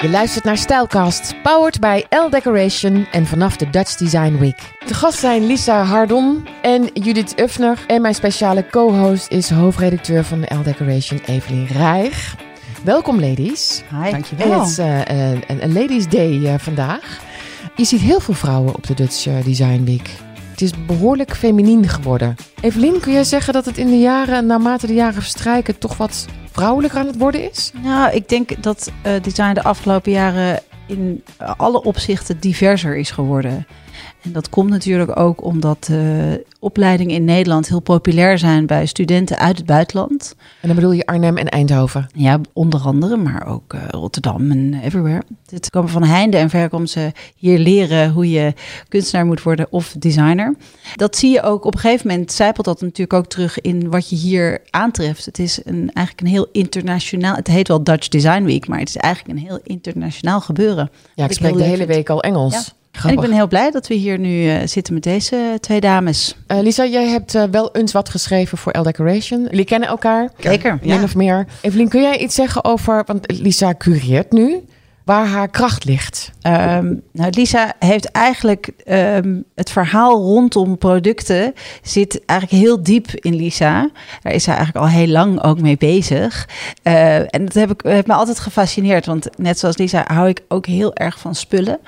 Je 0.00 0.08
luistert 0.10 0.44
naar 0.44 0.56
Stijlcast, 0.56 1.42
powered 1.42 1.80
by 1.80 2.02
L 2.10 2.30
Decoration 2.30 3.06
en 3.12 3.26
vanaf 3.26 3.56
de 3.56 3.70
Dutch 3.70 3.96
Design 3.96 4.36
Week. 4.38 4.58
De 4.86 4.94
gast 4.94 5.18
zijn 5.18 5.46
Lisa 5.46 5.82
Hardon 5.82 6.46
en 6.62 6.90
Judith 6.92 7.40
Uffner. 7.40 7.84
En 7.86 8.02
mijn 8.02 8.14
speciale 8.14 8.66
co-host 8.66 9.30
is 9.30 9.50
hoofdredacteur 9.50 10.24
van 10.24 10.40
de 10.40 10.54
L 10.54 10.62
Decoration, 10.62 11.20
Evelien 11.26 11.66
Rijg. 11.66 12.36
Welkom 12.84 13.20
ladies. 13.20 13.82
Hi. 14.02 14.10
Dankjewel. 14.10 14.52
En 14.52 14.58
het 14.58 14.68
is 14.68 14.78
uh, 14.78 14.98
een, 15.04 15.62
een, 15.62 15.72
Ladies 15.72 16.08
Day 16.08 16.32
uh, 16.32 16.54
vandaag. 16.58 17.20
Je 17.76 17.84
ziet 17.84 18.00
heel 18.00 18.20
veel 18.20 18.34
vrouwen 18.34 18.74
op 18.74 18.86
de 18.86 18.94
Dutch 18.94 19.26
uh, 19.26 19.44
Design 19.44 19.84
Week. 19.84 20.10
Het 20.50 20.60
is 20.62 20.72
behoorlijk 20.86 21.36
feminien 21.36 21.88
geworden. 21.88 22.34
Evelien, 22.60 23.00
kun 23.00 23.12
jij 23.12 23.24
zeggen 23.24 23.52
dat 23.52 23.64
het 23.64 23.78
in 23.78 23.90
de 23.90 23.98
jaren, 23.98 24.46
naarmate 24.46 24.86
de 24.86 24.94
jaren 24.94 25.22
verstrijken, 25.22 25.78
toch 25.78 25.96
wat 25.96 26.26
vrouwelijker 26.56 26.98
aan 26.98 27.06
het 27.06 27.18
worden 27.18 27.50
is? 27.50 27.72
Nou, 27.82 28.14
ik 28.14 28.28
denk 28.28 28.62
dat 28.62 28.92
uh, 29.06 29.12
design 29.22 29.54
de 29.54 29.62
afgelopen 29.62 30.12
jaren 30.12 30.62
in 30.86 31.24
alle 31.56 31.82
opzichten 31.82 32.40
diverser 32.40 32.96
is 32.96 33.10
geworden. 33.10 33.66
En 34.26 34.32
dat 34.32 34.48
komt 34.48 34.70
natuurlijk 34.70 35.18
ook 35.18 35.44
omdat 35.44 35.88
uh, 35.90 36.32
opleidingen 36.60 37.14
in 37.14 37.24
Nederland 37.24 37.68
heel 37.68 37.80
populair 37.80 38.38
zijn 38.38 38.66
bij 38.66 38.86
studenten 38.86 39.38
uit 39.38 39.56
het 39.56 39.66
buitenland. 39.66 40.34
En 40.60 40.66
dan 40.66 40.76
bedoel 40.76 40.92
je 40.92 41.06
Arnhem 41.06 41.36
en 41.36 41.48
Eindhoven? 41.48 42.06
Ja, 42.14 42.40
onder 42.52 42.80
andere, 42.80 43.16
maar 43.16 43.46
ook 43.46 43.74
uh, 43.74 43.80
Rotterdam 43.88 44.50
en 44.50 44.74
everywhere. 44.82 45.22
Dit 45.46 45.70
komen 45.70 45.90
van 45.90 46.04
heinde 46.04 46.36
en 46.36 46.50
ver 46.50 46.68
komen 46.68 46.88
ze 46.88 47.12
hier 47.36 47.58
leren 47.58 48.10
hoe 48.10 48.30
je 48.30 48.54
kunstenaar 48.88 49.26
moet 49.26 49.42
worden 49.42 49.66
of 49.70 49.94
designer. 49.98 50.54
Dat 50.96 51.16
zie 51.16 51.32
je 51.32 51.42
ook 51.42 51.64
op 51.64 51.74
een 51.74 51.80
gegeven 51.80 52.08
moment, 52.08 52.32
zijpelt 52.32 52.66
dat 52.66 52.80
natuurlijk 52.80 53.12
ook 53.12 53.26
terug 53.26 53.60
in 53.60 53.90
wat 53.90 54.10
je 54.10 54.16
hier 54.16 54.62
aantreft. 54.70 55.24
Het 55.24 55.38
is 55.38 55.60
een, 55.64 55.90
eigenlijk 55.92 56.20
een 56.20 56.32
heel 56.32 56.48
internationaal, 56.52 57.34
het 57.34 57.46
heet 57.46 57.68
wel 57.68 57.84
Dutch 57.84 58.08
Design 58.08 58.42
Week, 58.42 58.68
maar 58.68 58.78
het 58.78 58.88
is 58.88 58.96
eigenlijk 58.96 59.38
een 59.38 59.46
heel 59.46 59.60
internationaal 59.62 60.40
gebeuren. 60.40 60.90
Ja, 61.14 61.24
ik 61.24 61.32
spreek 61.32 61.56
de 61.56 61.62
hele 61.62 61.86
week 61.86 62.10
al 62.10 62.22
Engels. 62.22 62.54
Ja. 62.54 62.75
En 63.04 63.12
ik 63.12 63.20
ben 63.20 63.32
heel 63.32 63.48
blij 63.48 63.70
dat 63.70 63.86
we 63.86 63.94
hier 63.94 64.18
nu 64.18 64.44
uh, 64.44 64.56
zitten 64.64 64.94
met 64.94 65.02
deze 65.02 65.58
twee 65.60 65.80
dames. 65.80 66.36
Uh, 66.48 66.60
Lisa, 66.60 66.86
jij 66.86 67.06
hebt 67.08 67.34
uh, 67.34 67.42
wel 67.50 67.72
eens 67.72 67.92
wat 67.92 68.08
geschreven 68.08 68.58
voor 68.58 68.78
L 68.78 68.82
Decoration. 68.82 69.46
Jullie 69.50 69.64
kennen 69.64 69.88
elkaar. 69.88 70.30
Zeker. 70.38 70.78
Min 70.82 70.94
ja. 70.94 71.02
of 71.02 71.14
meer. 71.14 71.46
Evelien, 71.60 71.88
kun 71.88 72.02
jij 72.02 72.18
iets 72.18 72.34
zeggen 72.34 72.64
over, 72.64 73.02
want 73.06 73.40
Lisa 73.40 73.74
cureert 73.78 74.32
nu, 74.32 74.64
waar 75.04 75.26
haar 75.26 75.48
kracht 75.48 75.84
ligt? 75.84 76.30
Um, 76.42 77.02
nou, 77.12 77.30
Lisa 77.30 77.72
heeft 77.78 78.10
eigenlijk 78.10 78.70
um, 78.86 79.44
het 79.54 79.70
verhaal 79.70 80.20
rondom 80.20 80.78
producten 80.78 81.54
zit 81.82 82.24
eigenlijk 82.24 82.62
heel 82.62 82.82
diep 82.82 83.10
in 83.14 83.34
Lisa. 83.34 83.90
Daar 84.22 84.32
is 84.32 84.44
zij 84.44 84.54
eigenlijk 84.54 84.86
al 84.86 84.92
heel 84.92 85.06
lang 85.06 85.42
ook 85.42 85.60
mee 85.60 85.76
bezig. 85.76 86.48
Uh, 86.82 87.16
en 87.16 87.44
dat 87.44 87.54
heb 87.54 87.70
ik, 87.70 87.80
heeft 87.82 88.06
me 88.06 88.14
altijd 88.14 88.38
gefascineerd, 88.38 89.06
want 89.06 89.28
net 89.36 89.58
zoals 89.58 89.76
Lisa 89.76 90.04
hou 90.06 90.28
ik 90.28 90.40
ook 90.48 90.66
heel 90.66 90.94
erg 90.94 91.18
van 91.18 91.34
spullen. 91.34 91.78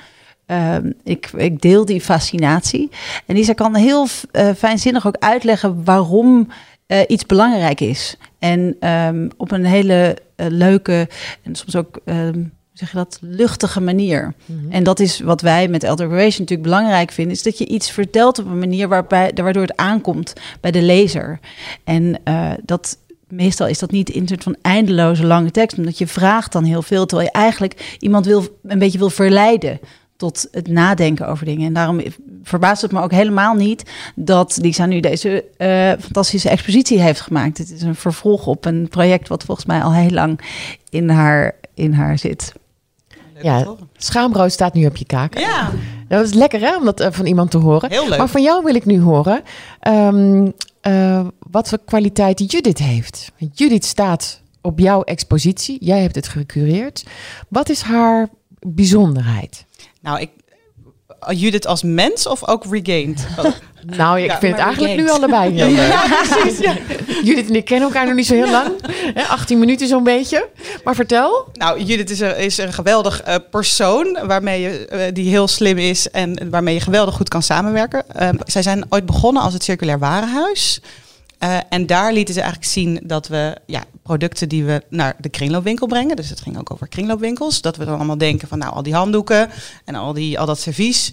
Um, 0.50 0.94
ik, 1.04 1.30
ik, 1.36 1.60
deel 1.60 1.84
die 1.84 2.00
fascinatie. 2.00 2.90
En 3.26 3.34
Lisa 3.34 3.52
kan 3.52 3.74
heel 3.74 4.06
uh, 4.32 4.50
fijnzinnig 4.56 5.06
ook 5.06 5.16
uitleggen 5.18 5.84
waarom 5.84 6.48
uh, 6.86 7.00
iets 7.08 7.26
belangrijk 7.26 7.80
is. 7.80 8.16
En 8.38 8.88
um, 8.90 9.30
op 9.36 9.50
een 9.50 9.64
hele 9.64 10.18
uh, 10.36 10.46
leuke 10.50 11.08
en 11.42 11.54
soms 11.54 11.76
ook, 11.76 12.00
um, 12.04 12.52
zeg 12.72 12.90
je 12.90 12.96
dat, 12.96 13.18
luchtige 13.20 13.80
manier. 13.80 14.34
Mm 14.46 14.58
-hmm. 14.60 14.70
En 14.70 14.84
dat 14.84 15.00
is 15.00 15.20
wat 15.20 15.40
wij 15.40 15.68
met 15.68 15.82
Elder 15.82 16.08
Relation 16.08 16.40
natuurlijk 16.40 16.68
belangrijk 16.68 17.10
vinden, 17.10 17.34
is 17.34 17.42
dat 17.42 17.58
je 17.58 17.66
iets 17.66 17.90
vertelt 17.90 18.38
op 18.38 18.46
een 18.46 18.58
manier 18.58 18.88
waarbij, 18.88 19.32
waardoor 19.34 19.62
het 19.62 19.76
aankomt 19.76 20.32
bij 20.60 20.70
de 20.70 20.82
lezer. 20.82 21.38
En 21.84 22.20
dat 22.64 22.98
meestal 23.28 23.66
is 23.66 23.78
dat 23.78 23.90
niet 23.90 24.10
in 24.10 24.28
soort 24.28 24.42
van 24.42 24.56
eindeloze 24.62 25.26
lange 25.26 25.50
tekst, 25.50 25.78
omdat 25.78 25.98
je 25.98 26.06
vraagt 26.06 26.52
dan 26.52 26.64
heel 26.64 26.82
veel, 26.82 27.06
terwijl 27.06 27.28
je 27.32 27.38
eigenlijk 27.38 27.96
iemand 27.98 28.26
wil, 28.26 28.58
een 28.62 28.78
beetje 28.78 28.98
wil 28.98 29.10
verleiden 29.10 29.80
tot 30.18 30.48
het 30.50 30.68
nadenken 30.68 31.28
over 31.28 31.44
dingen. 31.44 31.66
En 31.66 31.72
daarom 31.72 32.00
verbaast 32.42 32.82
het 32.82 32.92
me 32.92 33.00
ook 33.00 33.10
helemaal 33.10 33.54
niet 33.54 33.90
dat 34.14 34.58
Lisa 34.60 34.86
nu 34.86 35.00
deze 35.00 35.44
uh, 35.58 35.68
fantastische 36.04 36.48
expositie 36.48 37.00
heeft 37.00 37.20
gemaakt. 37.20 37.58
Het 37.58 37.70
is 37.70 37.82
een 37.82 37.94
vervolg 37.94 38.46
op 38.46 38.64
een 38.64 38.88
project 38.88 39.28
wat 39.28 39.44
volgens 39.44 39.66
mij 39.66 39.82
al 39.82 39.92
heel 39.92 40.10
lang 40.10 40.40
in 40.90 41.08
haar, 41.08 41.54
in 41.74 41.92
haar 41.92 42.18
zit. 42.18 42.52
Ja, 43.42 43.74
schaambrood 43.96 44.52
staat 44.52 44.74
nu 44.74 44.86
op 44.86 44.96
je 44.96 45.04
kaak. 45.04 45.38
Ja. 45.38 45.70
Dat 46.08 46.24
is 46.24 46.34
lekker 46.34 46.60
hè, 46.60 46.76
om 46.76 46.84
dat 46.84 47.00
uh, 47.00 47.06
van 47.10 47.26
iemand 47.26 47.50
te 47.50 47.58
horen. 47.58 47.90
Heel 47.90 48.08
leuk. 48.08 48.18
Maar 48.18 48.28
van 48.28 48.42
jou 48.42 48.64
wil 48.64 48.74
ik 48.74 48.84
nu 48.84 49.00
horen 49.00 49.42
um, 49.88 50.52
uh, 50.82 51.26
wat 51.38 51.68
voor 51.68 51.78
kwaliteit 51.84 52.52
Judith 52.52 52.78
heeft. 52.78 53.32
Judith 53.52 53.84
staat 53.84 54.40
op 54.60 54.78
jouw 54.78 55.02
expositie. 55.02 55.76
Jij 55.80 56.02
hebt 56.02 56.14
het 56.14 56.28
gecureerd. 56.28 57.04
Wat 57.48 57.68
is 57.68 57.80
haar 57.80 58.28
bijzonderheid? 58.60 59.66
Nou, 60.00 60.20
ik, 60.20 60.30
Judith 61.30 61.66
als 61.66 61.82
mens 61.82 62.26
of 62.26 62.48
ook 62.48 62.64
regained? 62.70 63.26
Oh. 63.38 63.44
Nou, 63.96 64.20
ik 64.20 64.30
ja, 64.30 64.38
vind 64.38 64.56
het 64.56 64.64
eigenlijk 64.64 64.96
regained. 64.96 65.04
nu 65.04 65.10
allebei. 65.10 65.54
Ja, 65.76 66.06
precies. 66.28 66.58
Ja. 66.58 66.76
Judith 67.22 67.48
en 67.48 67.54
ik 67.54 67.64
kennen 67.64 67.88
elkaar 67.88 68.06
nog 68.06 68.14
niet 68.14 68.26
zo 68.26 68.34
heel 68.34 68.50
lang. 68.50 68.70
Hè, 69.14 69.22
18 69.22 69.58
minuten 69.58 69.88
zo'n 69.88 70.04
beetje. 70.04 70.48
Maar 70.84 70.94
vertel. 70.94 71.48
Nou, 71.52 71.82
Judith 71.82 72.10
is 72.10 72.20
een, 72.20 72.36
is 72.36 72.58
een 72.58 72.72
geweldig 72.72 73.28
uh, 73.28 73.34
persoon 73.50 74.18
waarmee 74.26 74.60
je, 74.60 74.88
uh, 74.92 75.00
die 75.12 75.28
heel 75.28 75.48
slim 75.48 75.78
is 75.78 76.10
en 76.10 76.50
waarmee 76.50 76.74
je 76.74 76.80
geweldig 76.80 77.14
goed 77.14 77.28
kan 77.28 77.42
samenwerken. 77.42 78.04
Uh, 78.20 78.28
zij 78.44 78.62
zijn 78.62 78.84
ooit 78.88 79.06
begonnen 79.06 79.42
als 79.42 79.52
het 79.52 79.64
Circulair 79.64 79.98
Warenhuis. 79.98 80.80
En 81.68 81.86
daar 81.86 82.12
lieten 82.12 82.34
ze 82.34 82.40
eigenlijk 82.40 82.70
zien 82.70 83.00
dat 83.02 83.28
we 83.28 83.56
ja, 83.66 83.84
producten 84.08 84.48
die 84.48 84.64
we 84.64 84.82
naar 84.88 85.16
de 85.18 85.28
kringloopwinkel 85.28 85.86
brengen. 85.86 86.16
Dus 86.16 86.28
het 86.28 86.40
ging 86.40 86.58
ook 86.58 86.72
over 86.72 86.88
kringloopwinkels. 86.88 87.60
Dat 87.60 87.76
we 87.76 87.84
dan 87.84 87.94
allemaal 87.94 88.18
denken 88.18 88.48
van 88.48 88.58
nou 88.58 88.72
al 88.72 88.82
die 88.82 88.94
handdoeken 88.94 89.50
en 89.84 89.94
al, 89.94 90.12
die, 90.12 90.38
al 90.38 90.46
dat 90.46 90.58
servies. 90.60 91.12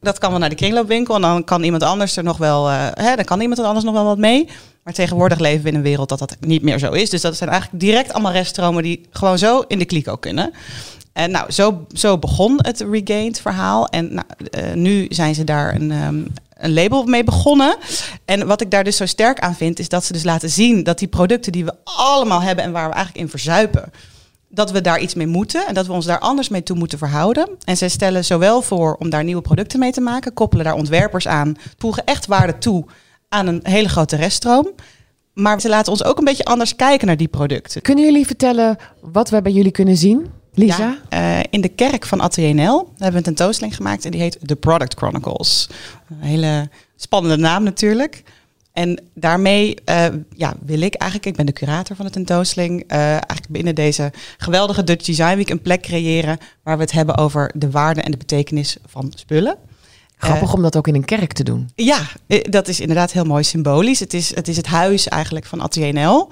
Dat 0.00 0.18
kan 0.18 0.30
wel 0.30 0.38
naar 0.38 0.48
de 0.48 0.54
kringloopwinkel. 0.54 1.14
En 1.14 1.20
dan 1.20 1.44
kan 1.44 1.62
iemand 1.62 1.82
anders 1.82 2.16
er 2.16 2.24
nog 2.24 2.36
wel. 2.36 2.68
Uh, 2.68 2.86
hè, 2.92 3.16
dan 3.16 3.24
kan 3.24 3.40
iemand 3.40 3.58
er 3.58 3.64
anders 3.64 3.84
nog 3.84 3.94
wel 3.94 4.04
wat 4.04 4.18
mee. 4.18 4.48
Maar 4.82 4.92
tegenwoordig 4.92 5.38
leven 5.38 5.62
we 5.62 5.68
in 5.68 5.74
een 5.74 5.82
wereld 5.82 6.08
dat 6.08 6.18
dat 6.18 6.36
niet 6.40 6.62
meer 6.62 6.78
zo 6.78 6.92
is. 6.92 7.10
Dus 7.10 7.20
dat 7.20 7.36
zijn 7.36 7.50
eigenlijk 7.50 7.80
direct 7.80 8.12
allemaal 8.12 8.32
reststromen 8.32 8.82
die 8.82 9.06
gewoon 9.10 9.38
zo 9.38 9.60
in 9.60 9.78
de 9.78 9.84
kliko 9.84 10.16
kunnen. 10.16 10.52
En 11.12 11.30
nou, 11.30 11.52
zo, 11.52 11.86
zo 11.92 12.18
begon 12.18 12.58
het 12.62 12.80
Regained 12.90 13.40
verhaal. 13.40 13.88
En 13.88 14.14
nou, 14.14 14.26
uh, 14.50 14.72
nu 14.74 15.06
zijn 15.08 15.34
ze 15.34 15.44
daar 15.44 15.74
een, 15.74 15.90
um, 15.90 16.26
een 16.56 16.74
label 16.74 17.04
mee 17.04 17.24
begonnen. 17.24 17.76
En 18.24 18.46
wat 18.46 18.60
ik 18.60 18.70
daar 18.70 18.84
dus 18.84 18.96
zo 18.96 19.06
sterk 19.06 19.40
aan 19.40 19.54
vind, 19.54 19.78
is 19.78 19.88
dat 19.88 20.04
ze 20.04 20.12
dus 20.12 20.24
laten 20.24 20.50
zien 20.50 20.82
dat 20.82 20.98
die 20.98 21.08
producten 21.08 21.52
die 21.52 21.64
we 21.64 21.74
allemaal 21.84 22.42
hebben 22.42 22.64
en 22.64 22.72
waar 22.72 22.88
we 22.88 22.94
eigenlijk 22.94 23.24
in 23.24 23.30
verzuipen, 23.30 23.92
dat 24.48 24.70
we 24.70 24.80
daar 24.80 25.00
iets 25.00 25.14
mee 25.14 25.26
moeten 25.26 25.66
en 25.66 25.74
dat 25.74 25.86
we 25.86 25.92
ons 25.92 26.06
daar 26.06 26.18
anders 26.18 26.48
mee 26.48 26.62
toe 26.62 26.76
moeten 26.76 26.98
verhouden. 26.98 27.48
En 27.64 27.76
zij 27.76 27.88
stellen 27.88 28.24
zowel 28.24 28.62
voor 28.62 28.96
om 28.98 29.10
daar 29.10 29.24
nieuwe 29.24 29.42
producten 29.42 29.78
mee 29.78 29.92
te 29.92 30.00
maken, 30.00 30.34
koppelen 30.34 30.64
daar 30.64 30.74
ontwerpers 30.74 31.28
aan, 31.28 31.56
voegen 31.78 32.04
echt 32.04 32.26
waarde 32.26 32.58
toe 32.58 32.84
aan 33.28 33.46
een 33.46 33.60
hele 33.62 33.88
grote 33.88 34.16
reststroom. 34.16 34.70
Maar 35.32 35.60
ze 35.60 35.68
laten 35.68 35.92
ons 35.92 36.04
ook 36.04 36.18
een 36.18 36.24
beetje 36.24 36.44
anders 36.44 36.76
kijken 36.76 37.06
naar 37.06 37.16
die 37.16 37.28
producten. 37.28 37.82
Kunnen 37.82 38.04
jullie 38.04 38.26
vertellen 38.26 38.76
wat 39.00 39.30
we 39.30 39.42
bij 39.42 39.52
jullie 39.52 39.70
kunnen 39.70 39.96
zien? 39.96 40.26
Lisa? 40.56 40.98
Ja, 41.10 41.38
uh, 41.38 41.44
in 41.50 41.60
de 41.60 41.68
kerk 41.68 42.06
van 42.06 42.20
Atelier 42.20 42.54
NL 42.54 42.88
hebben 42.88 43.10
we 43.10 43.16
een 43.16 43.22
tentoonstelling 43.22 43.76
gemaakt 43.76 44.04
en 44.04 44.10
die 44.10 44.20
heet 44.20 44.38
The 44.44 44.56
Product 44.56 44.94
Chronicles. 44.94 45.68
Een 46.08 46.20
hele 46.20 46.68
spannende 46.96 47.36
naam 47.36 47.62
natuurlijk. 47.62 48.22
En 48.72 49.00
daarmee 49.14 49.76
uh, 49.88 50.06
ja, 50.34 50.54
wil 50.60 50.80
ik 50.80 50.94
eigenlijk, 50.94 51.30
ik 51.30 51.36
ben 51.36 51.46
de 51.46 51.52
curator 51.52 51.96
van 51.96 52.04
de 52.04 52.10
tentoonstelling, 52.10 52.92
uh, 52.92 52.98
eigenlijk 52.98 53.48
binnen 53.48 53.74
deze 53.74 54.12
geweldige 54.36 54.84
Dutch 54.84 55.04
Design 55.04 55.36
Week 55.36 55.50
een 55.50 55.62
plek 55.62 55.82
creëren 55.82 56.38
waar 56.62 56.76
we 56.76 56.82
het 56.82 56.92
hebben 56.92 57.16
over 57.16 57.50
de 57.54 57.70
waarde 57.70 58.00
en 58.00 58.10
de 58.10 58.16
betekenis 58.16 58.76
van 58.86 59.12
spullen. 59.14 59.56
Grappig 60.16 60.48
uh, 60.48 60.54
om 60.54 60.62
dat 60.62 60.76
ook 60.76 60.88
in 60.88 60.94
een 60.94 61.04
kerk 61.04 61.32
te 61.32 61.44
doen. 61.44 61.70
Ja, 61.74 61.98
dat 62.42 62.68
is 62.68 62.80
inderdaad 62.80 63.12
heel 63.12 63.24
mooi 63.24 63.42
symbolisch. 63.42 64.00
Het 64.00 64.14
is 64.14 64.34
het, 64.34 64.48
is 64.48 64.56
het 64.56 64.66
huis 64.66 65.08
eigenlijk 65.08 65.46
van 65.46 65.60
Atelier 65.60 65.92
NL. 65.92 66.28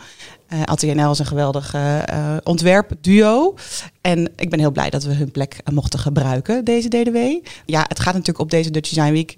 Uh, 0.48 0.62
Atelier 0.62 0.94
NL 0.94 1.10
is 1.10 1.18
een 1.18 1.26
geweldig 1.26 1.74
uh, 1.74 2.02
ontwerpduo. 2.44 3.54
En 4.00 4.32
ik 4.36 4.50
ben 4.50 4.58
heel 4.58 4.70
blij 4.70 4.90
dat 4.90 5.04
we 5.04 5.14
hun 5.14 5.30
plek 5.30 5.56
mochten 5.72 5.98
gebruiken, 5.98 6.64
deze 6.64 6.88
DDW. 6.88 7.16
Ja, 7.66 7.84
het 7.88 8.00
gaat 8.00 8.12
natuurlijk 8.12 8.38
op 8.38 8.50
deze 8.50 8.70
Dutch 8.70 8.90
Design 8.90 9.12
Week 9.12 9.36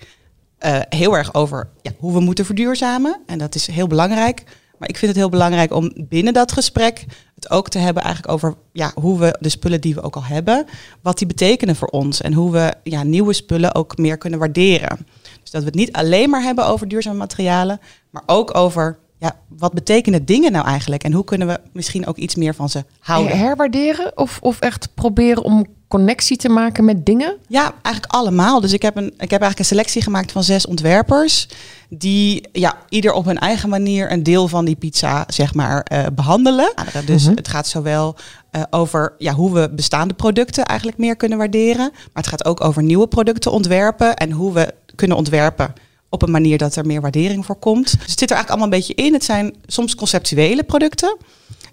heel 0.88 1.16
erg 1.16 1.34
over 1.34 1.68
ja, 1.82 1.92
hoe 1.98 2.12
we 2.12 2.20
moeten 2.20 2.44
verduurzamen. 2.44 3.20
En 3.26 3.38
dat 3.38 3.54
is 3.54 3.66
heel 3.66 3.86
belangrijk. 3.86 4.44
Maar 4.78 4.88
ik 4.88 4.96
vind 4.96 5.10
het 5.10 5.20
heel 5.20 5.30
belangrijk 5.30 5.72
om 5.72 5.92
binnen 5.96 6.32
dat 6.32 6.52
gesprek 6.52 7.04
het 7.34 7.50
ook 7.50 7.68
te 7.68 7.78
hebben 7.78 8.02
eigenlijk 8.02 8.34
over 8.34 8.54
ja, 8.72 8.92
hoe 8.94 9.18
we 9.18 9.36
de 9.40 9.48
spullen 9.48 9.80
die 9.80 9.94
we 9.94 10.02
ook 10.02 10.16
al 10.16 10.24
hebben, 10.24 10.66
wat 11.02 11.18
die 11.18 11.26
betekenen 11.26 11.76
voor 11.76 11.88
ons. 11.88 12.20
En 12.20 12.32
hoe 12.32 12.52
we 12.52 12.74
ja, 12.82 13.02
nieuwe 13.02 13.32
spullen 13.32 13.74
ook 13.74 13.96
meer 13.96 14.18
kunnen 14.18 14.38
waarderen. 14.38 15.06
Dus 15.42 15.50
dat 15.50 15.60
we 15.60 15.66
het 15.66 15.76
niet 15.76 15.92
alleen 15.92 16.30
maar 16.30 16.42
hebben 16.42 16.66
over 16.66 16.88
duurzame 16.88 17.16
materialen, 17.16 17.80
maar 18.10 18.22
ook 18.26 18.56
over 18.56 18.98
ja, 19.18 19.36
wat 19.48 19.72
betekenen 19.72 20.24
dingen 20.24 20.52
nou 20.52 20.66
eigenlijk? 20.66 21.02
En 21.04 21.12
hoe 21.12 21.24
kunnen 21.24 21.46
we 21.46 21.60
misschien 21.72 22.06
ook 22.06 22.16
iets 22.16 22.34
meer 22.34 22.54
van 22.54 22.68
ze 22.68 22.84
houden? 23.00 23.38
Herwaarderen 23.38 24.12
of, 24.18 24.38
of 24.42 24.60
echt 24.60 24.88
proberen 24.94 25.42
om 25.42 25.66
connectie 25.88 26.36
te 26.36 26.48
maken 26.48 26.84
met 26.84 27.06
dingen? 27.06 27.36
Ja, 27.48 27.72
eigenlijk 27.82 28.14
allemaal. 28.14 28.60
Dus 28.60 28.72
ik 28.72 28.82
heb, 28.82 28.96
een, 28.96 29.06
ik 29.06 29.12
heb 29.18 29.30
eigenlijk 29.30 29.58
een 29.58 29.64
selectie 29.64 30.02
gemaakt 30.02 30.32
van 30.32 30.42
zes 30.44 30.66
ontwerpers. 30.66 31.48
die 31.88 32.48
ja, 32.52 32.76
ieder 32.88 33.12
op 33.12 33.24
hun 33.24 33.38
eigen 33.38 33.68
manier 33.68 34.12
een 34.12 34.22
deel 34.22 34.48
van 34.48 34.64
die 34.64 34.76
pizza 34.76 35.24
zeg 35.28 35.54
maar 35.54 35.86
uh, 35.92 36.06
behandelen. 36.14 36.72
Dus 37.06 37.24
Mhm. 37.26 37.36
het 37.36 37.48
gaat 37.48 37.66
zowel 37.66 38.16
eh, 38.50 38.62
over 38.70 39.14
ja, 39.18 39.32
hoe 39.32 39.52
we 39.52 39.70
bestaande 39.70 40.14
producten 40.14 40.64
eigenlijk 40.64 40.98
meer 40.98 41.16
kunnen 41.16 41.38
waarderen. 41.38 41.90
Maar 41.92 42.22
het 42.22 42.26
gaat 42.26 42.44
ook 42.44 42.60
over 42.64 42.82
nieuwe 42.82 43.06
producten 43.06 43.52
ontwerpen 43.52 44.16
en 44.16 44.30
hoe 44.30 44.52
we 44.52 44.74
kunnen 44.94 45.16
ontwerpen 45.16 45.72
op 46.08 46.22
een 46.22 46.30
manier 46.30 46.58
dat 46.58 46.76
er 46.76 46.86
meer 46.86 47.00
waardering 47.00 47.46
voor 47.46 47.56
komt. 47.56 47.84
Dus 47.84 48.10
het 48.10 48.18
zit 48.18 48.30
er 48.30 48.36
eigenlijk 48.36 48.48
allemaal 48.48 48.66
een 48.66 48.86
beetje 48.86 49.04
in. 49.04 49.12
Het 49.12 49.24
zijn 49.24 49.54
soms 49.66 49.94
conceptuele 49.94 50.62
producten 50.62 51.16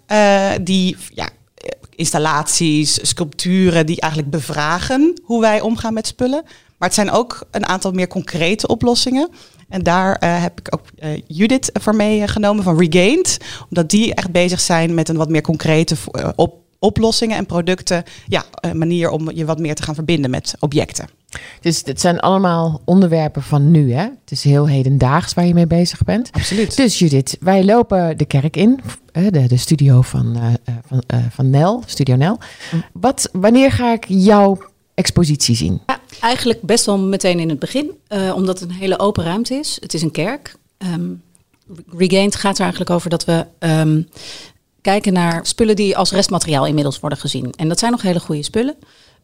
eh, 0.06 0.52
die 0.62 0.98
ja, 1.14 1.30
installaties, 1.96 3.08
sculpturen 3.08 3.86
die 3.86 4.02
eigenlijk 4.02 4.32
bevragen 4.32 5.22
hoe 5.24 5.42
wij 5.42 5.62
omgaan 5.62 5.94
met 5.94 6.08
spullen. 6.08 6.44
Maar 6.78 6.92
het 6.92 6.94
zijn 6.94 7.12
ook 7.12 7.48
een 7.52 7.66
aantal 7.66 7.92
meer 7.92 8.08
concrete 8.08 8.68
oplossingen. 8.68 9.30
En 9.70 9.84
daar 9.84 10.16
eh, 10.16 10.42
heb 10.42 10.60
ik 10.60 10.68
ook 10.74 10.86
eh, 10.96 11.22
Judith 11.28 11.70
voor 11.74 11.96
meegenomen 11.96 12.64
van 12.64 12.80
Regained. 12.80 13.38
Omdat 13.70 13.90
die 13.90 14.14
echt 14.14 14.32
bezig 14.32 14.60
zijn 14.60 14.94
met 14.94 15.10
een 15.10 15.18
wat 15.18 15.30
meer 15.30 15.42
concrete 15.42 15.96
op, 16.36 16.63
oplossingen 16.84 17.38
en 17.38 17.46
producten. 17.46 18.04
Ja, 18.28 18.46
een 18.54 18.78
manier 18.78 19.10
om 19.10 19.32
je 19.32 19.46
wat 19.46 19.60
meer 19.60 19.76
te 19.76 19.84
gaan 19.84 19.96
verbinden 19.96 20.30
met 20.30 20.56
objecten. 20.60 21.08
Dus 21.62 21.82
het 21.86 22.02
zijn 22.02 22.20
allemaal 22.20 22.82
onderwerpen 22.86 23.44
van 23.44 23.72
nu, 23.72 23.94
hè? 23.94 24.02
Het 24.02 24.32
is 24.32 24.44
heel 24.44 24.68
hedendaags 24.68 25.34
waar 25.34 25.46
je 25.46 25.54
mee 25.54 25.68
bezig 25.68 26.04
bent. 26.04 26.30
Absoluut. 26.32 26.76
Dus 26.76 27.00
Judith, 27.00 27.38
wij 27.40 27.64
lopen 27.64 28.18
de 28.18 28.26
kerk 28.26 28.58
in, 28.58 28.80
eh, 29.12 29.28
de, 29.30 29.48
de 29.48 29.58
studio 29.58 30.02
van, 30.02 30.36
eh, 30.36 30.54
eh, 30.64 30.76
van, 30.88 31.04
eh, 31.08 31.20
van 31.30 31.50
Nel, 31.50 31.84
Studio 31.86 32.16
Nel. 32.16 32.38
Wat, 32.94 33.30
wanneer 33.32 33.72
ga 33.72 33.94
ik 33.94 34.06
jouw 34.08 34.58
expositie 34.94 35.56
zien? 35.56 35.82
Ja, 35.88 36.00
eigenlijk 36.20 36.62
best 36.62 36.86
wel 36.86 37.00
meteen 37.00 37.40
in 37.40 37.50
het 37.50 37.60
begin, 37.60 37.92
eh, 38.08 38.32
omdat 38.36 38.60
het 38.60 38.70
een 38.70 38.76
hele 38.76 39.00
open 39.00 39.24
ruimte 39.24 39.54
is. 39.54 39.78
Het 39.82 39.94
is 39.94 40.02
een 40.02 40.12
kerk. 40.12 40.56
Ehm, 40.78 41.12
Regained 41.98 42.36
gaat 42.36 42.56
er 42.56 42.62
eigenlijk 42.62 42.92
over 42.92 43.10
dat 43.10 43.26
we 43.26 43.46
ehm, 43.60 44.02
kijken 44.84 45.14
naar 45.14 45.46
spullen 45.46 45.76
die 45.76 45.98
als 45.98 46.12
restmateriaal 46.12 46.66
inmiddels 46.66 47.00
worden 47.00 47.20
gezien. 47.20 47.52
En 47.52 47.68
dat 47.68 47.80
zijn 47.80 47.92
nog 47.92 48.02
hele 48.02 48.20
goede 48.20 48.44
spullen. 48.44 48.76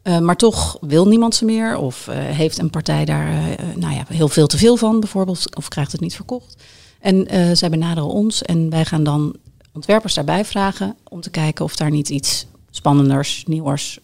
Uh, 0.04 0.20
maar 0.20 0.36
toch 0.36 0.78
wil 0.82 1.08
niemand 1.08 1.36
ze 1.36 1.46
meer 1.46 1.78
of 1.78 2.08
uh, 2.08 2.16
heeft 2.16 2.60
een 2.60 2.70
partij 2.70 3.06
daar 3.06 3.28
uh, 3.28 3.76
nou 3.76 3.94
ja, 3.94 4.04
heel 4.08 4.28
veel 4.28 4.48
te 4.48 4.58
veel 4.58 4.78
van 4.78 5.00
bijvoorbeeld 5.00 5.56
of 5.56 5.68
krijgt 5.68 5.92
het 5.92 6.02
niet 6.02 6.16
verkocht. 6.16 6.64
En 7.00 7.28
zij 7.58 7.70
benaderen 7.70 8.10
ons 8.10 8.42
en 8.42 8.70
wij 8.70 8.86
gaan 8.86 9.04
dan 9.04 9.36
ontwerpers 9.74 10.14
daarbij 10.14 10.46
vragen 10.46 10.96
om 11.10 11.22
te 11.22 11.30
kijken 11.30 11.66
of 11.66 11.76
daar 11.76 11.92
niet 11.92 12.10
iets 12.10 12.46
spannenders, 12.70 13.44
nieuwers, 13.48 14.00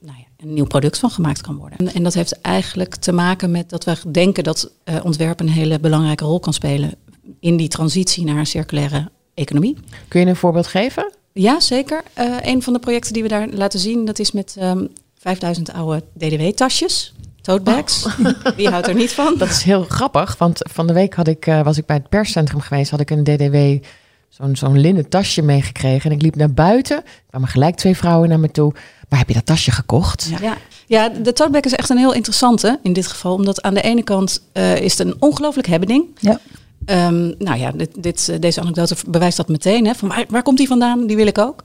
nou 0.00 0.16
ja, 0.18 0.24
een 0.36 0.54
nieuw 0.54 0.66
product 0.66 0.98
van 0.98 1.10
gemaakt 1.10 1.40
kan 1.40 1.56
worden. 1.56 1.78
En, 1.78 1.94
en, 1.94 2.02
dat 2.02 2.14
heeft 2.14 2.40
eigenlijk 2.40 2.94
te 2.94 3.12
maken 3.12 3.50
met 3.50 3.70
dat 3.70 3.84
we 3.84 4.10
denken 4.10 4.44
dat 4.44 4.70
ontwerp 5.02 5.40
een 5.40 5.48
hele 5.48 5.80
belangrijke 5.80 6.24
rol 6.24 6.40
kan 6.40 6.52
spelen 6.52 6.94
in 7.40 7.56
die 7.56 7.68
transitie 7.68 8.24
naar 8.24 8.36
een 8.36 8.46
circulaire 8.46 9.10
economie. 9.38 9.76
Kun 10.08 10.20
je 10.20 10.26
een 10.26 10.36
voorbeeld 10.36 10.66
geven? 10.66 11.12
Ja, 11.32 11.60
zeker. 11.60 12.02
een 12.42 12.62
van 12.62 12.72
de 12.72 12.78
projecten 12.78 13.12
die 13.12 13.22
we 13.22 13.28
daar 13.28 13.48
laten 13.48 13.78
zien, 13.80 14.04
dat 14.04 14.18
is 14.18 14.32
met 14.32 14.56
um, 14.62 14.88
5000 15.18 15.72
oude 15.72 16.02
DDW-tasjes. 16.18 17.14
Tote 17.40 17.62
bags. 17.62 18.04
Oh. 18.04 18.18
Wie 18.56 18.68
houdt 18.68 18.86
er 18.86 18.94
niet 18.94 19.12
van? 19.12 19.34
Dat 19.38 19.48
is 19.48 19.62
heel 19.62 19.84
grappig, 19.84 20.38
want 20.38 20.60
van 20.70 20.86
de 20.86 20.92
week 20.92 21.14
had 21.14 21.28
ik, 21.28 21.46
uh, 21.46 21.62
was 21.62 21.78
ik 21.78 21.86
bij 21.86 21.96
het 21.96 22.08
perscentrum 22.08 22.60
geweest, 22.60 22.90
had 22.90 23.00
ik 23.00 23.10
een 23.10 23.24
DDW, 23.24 23.84
zo'n 24.28 24.56
zo'n 24.56 24.78
linnen 24.78 25.08
tasje 25.08 25.42
meegekregen. 25.42 26.10
En 26.10 26.16
ik 26.16 26.22
liep 26.22 26.36
naar 26.36 26.52
buiten, 26.52 26.96
er 26.96 27.04
kwamen 27.30 27.48
gelijk 27.48 27.76
twee 27.76 27.96
vrouwen 27.96 28.28
naar 28.28 28.40
me 28.40 28.50
toe. 28.50 28.72
Waar 29.08 29.18
heb 29.18 29.28
je 29.28 29.34
dat 29.34 29.46
tasje 29.46 29.70
gekocht? 29.70 30.28
Ja, 30.30 30.38
ja. 30.40 30.56
ja 30.86 31.08
de 31.08 31.32
tote 31.32 31.50
bag 31.50 31.60
is 31.60 31.74
echt 31.74 31.90
een 31.90 31.98
heel 31.98 32.14
interessante 32.14 32.78
in 32.82 32.92
dit 32.92 33.06
geval. 33.06 33.34
Omdat 33.34 33.62
aan 33.62 33.74
de 33.74 33.82
ene 33.82 34.02
kant 34.02 34.42
uh, 34.52 34.76
is 34.76 34.98
het 34.98 35.06
een 35.06 35.16
ongelooflijk 35.18 35.66
hebbening. 35.66 36.04
Ja. 36.20 36.40
Um, 36.86 37.34
nou 37.38 37.58
ja, 37.58 37.70
dit, 37.70 38.02
dit, 38.02 38.42
deze 38.42 38.60
anekdote 38.60 38.96
bewijst 39.06 39.36
dat 39.36 39.48
meteen. 39.48 39.86
Hè, 39.86 39.94
van 39.94 40.08
waar, 40.08 40.24
waar 40.28 40.42
komt 40.42 40.58
die 40.58 40.66
vandaan? 40.66 41.06
Die 41.06 41.16
wil 41.16 41.26
ik 41.26 41.38
ook. 41.38 41.62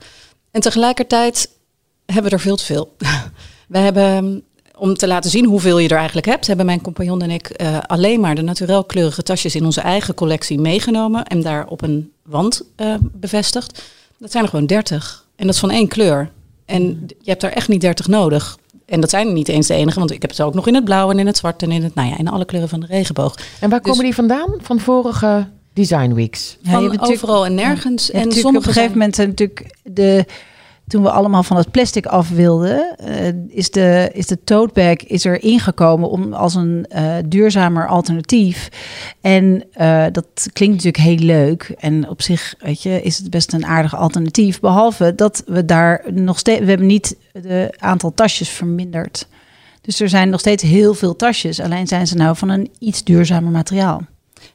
En 0.50 0.60
tegelijkertijd 0.60 1.50
hebben 2.06 2.30
we 2.30 2.36
er 2.36 2.42
veel 2.42 2.56
te 2.56 2.64
veel. 2.64 2.96
We 3.68 3.78
hebben, 3.78 4.44
om 4.76 4.94
te 4.94 5.06
laten 5.06 5.30
zien 5.30 5.44
hoeveel 5.44 5.78
je 5.78 5.88
er 5.88 5.96
eigenlijk 5.96 6.26
hebt, 6.26 6.46
hebben 6.46 6.66
mijn 6.66 6.80
compagnon 6.80 7.22
en 7.22 7.30
ik 7.30 7.62
uh, 7.62 7.78
alleen 7.86 8.20
maar 8.20 8.34
de 8.34 8.42
naturel 8.42 8.84
kleurige 8.84 9.22
tasjes 9.22 9.54
in 9.54 9.64
onze 9.64 9.80
eigen 9.80 10.14
collectie 10.14 10.58
meegenomen 10.58 11.24
en 11.24 11.42
daar 11.42 11.66
op 11.66 11.82
een 11.82 12.12
wand 12.22 12.62
uh, 12.76 12.94
bevestigd. 13.00 13.82
Dat 14.18 14.30
zijn 14.30 14.44
er 14.44 14.50
gewoon 14.50 14.66
30. 14.66 15.24
En 15.36 15.46
dat 15.46 15.54
is 15.54 15.60
van 15.60 15.70
één 15.70 15.88
kleur. 15.88 16.30
En 16.64 17.06
je 17.06 17.30
hebt 17.30 17.40
daar 17.40 17.52
echt 17.52 17.68
niet 17.68 17.80
30 17.80 18.06
nodig. 18.06 18.58
En 18.86 19.00
dat 19.00 19.10
zijn 19.10 19.32
niet 19.32 19.48
eens 19.48 19.66
de 19.66 19.74
enige, 19.74 19.98
want 19.98 20.10
ik 20.10 20.22
heb 20.22 20.32
ze 20.32 20.44
ook 20.44 20.54
nog 20.54 20.66
in 20.66 20.74
het 20.74 20.84
blauw 20.84 21.10
en 21.10 21.18
in 21.18 21.26
het 21.26 21.36
zwart 21.36 21.62
en 21.62 21.70
in 21.70 21.82
het, 21.82 21.94
nou 21.94 22.08
ja, 22.08 22.18
in 22.18 22.28
alle 22.28 22.44
kleuren 22.44 22.68
van 22.68 22.80
de 22.80 22.86
regenboog. 22.86 23.38
En 23.60 23.70
waar 23.70 23.80
dus, 23.80 23.90
komen 23.90 24.04
die 24.04 24.14
vandaan? 24.14 24.54
Van 24.60 24.80
vorige 24.80 25.46
Design 25.72 26.12
Weeks? 26.12 26.56
Van 26.62 26.82
ja, 26.82 26.98
overal 27.00 27.44
en 27.46 27.54
nergens. 27.54 28.06
Ja, 28.06 28.12
en 28.12 28.32
sommige 28.32 28.48
op 28.48 28.54
een 28.54 28.72
gegeven 28.72 28.92
moment 28.92 29.14
zijn 29.14 29.28
natuurlijk 29.28 29.76
de 29.82 30.24
toen 30.86 31.02
we 31.02 31.10
allemaal 31.10 31.42
van 31.42 31.56
het 31.56 31.70
plastic 31.70 32.06
af 32.06 32.28
wilden, 32.28 32.96
uh, 33.08 33.28
is, 33.48 33.70
de, 33.70 34.10
is 34.12 34.26
de 34.26 34.44
tote 34.44 34.72
bag 34.72 34.96
is 34.96 35.24
er 35.24 35.42
ingekomen 35.42 36.10
om 36.10 36.32
als 36.32 36.54
een 36.54 36.86
uh, 36.96 37.14
duurzamer 37.26 37.88
alternatief. 37.88 38.68
En 39.20 39.64
uh, 39.80 40.04
dat 40.12 40.48
klinkt 40.52 40.84
natuurlijk 40.84 41.04
heel 41.04 41.26
leuk. 41.26 41.74
En 41.78 42.08
op 42.08 42.22
zich, 42.22 42.54
weet 42.58 42.82
je, 42.82 43.02
is 43.02 43.18
het 43.18 43.30
best 43.30 43.52
een 43.52 43.66
aardig 43.66 43.96
alternatief. 43.96 44.60
Behalve 44.60 45.14
dat 45.14 45.42
we 45.46 45.64
daar 45.64 46.04
nog 46.12 46.38
steeds, 46.38 46.60
we 46.60 46.68
hebben 46.68 46.86
niet 46.86 47.16
het 47.32 47.80
aantal 47.80 48.14
tasjes 48.14 48.48
verminderd. 48.48 49.26
Dus 49.80 50.00
er 50.00 50.08
zijn 50.08 50.30
nog 50.30 50.40
steeds 50.40 50.62
heel 50.62 50.94
veel 50.94 51.16
tasjes. 51.16 51.60
Alleen 51.60 51.86
zijn 51.86 52.06
ze 52.06 52.14
nou 52.14 52.36
van 52.36 52.48
een 52.48 52.70
iets 52.78 53.04
duurzamer 53.04 53.50
materiaal. 53.50 54.02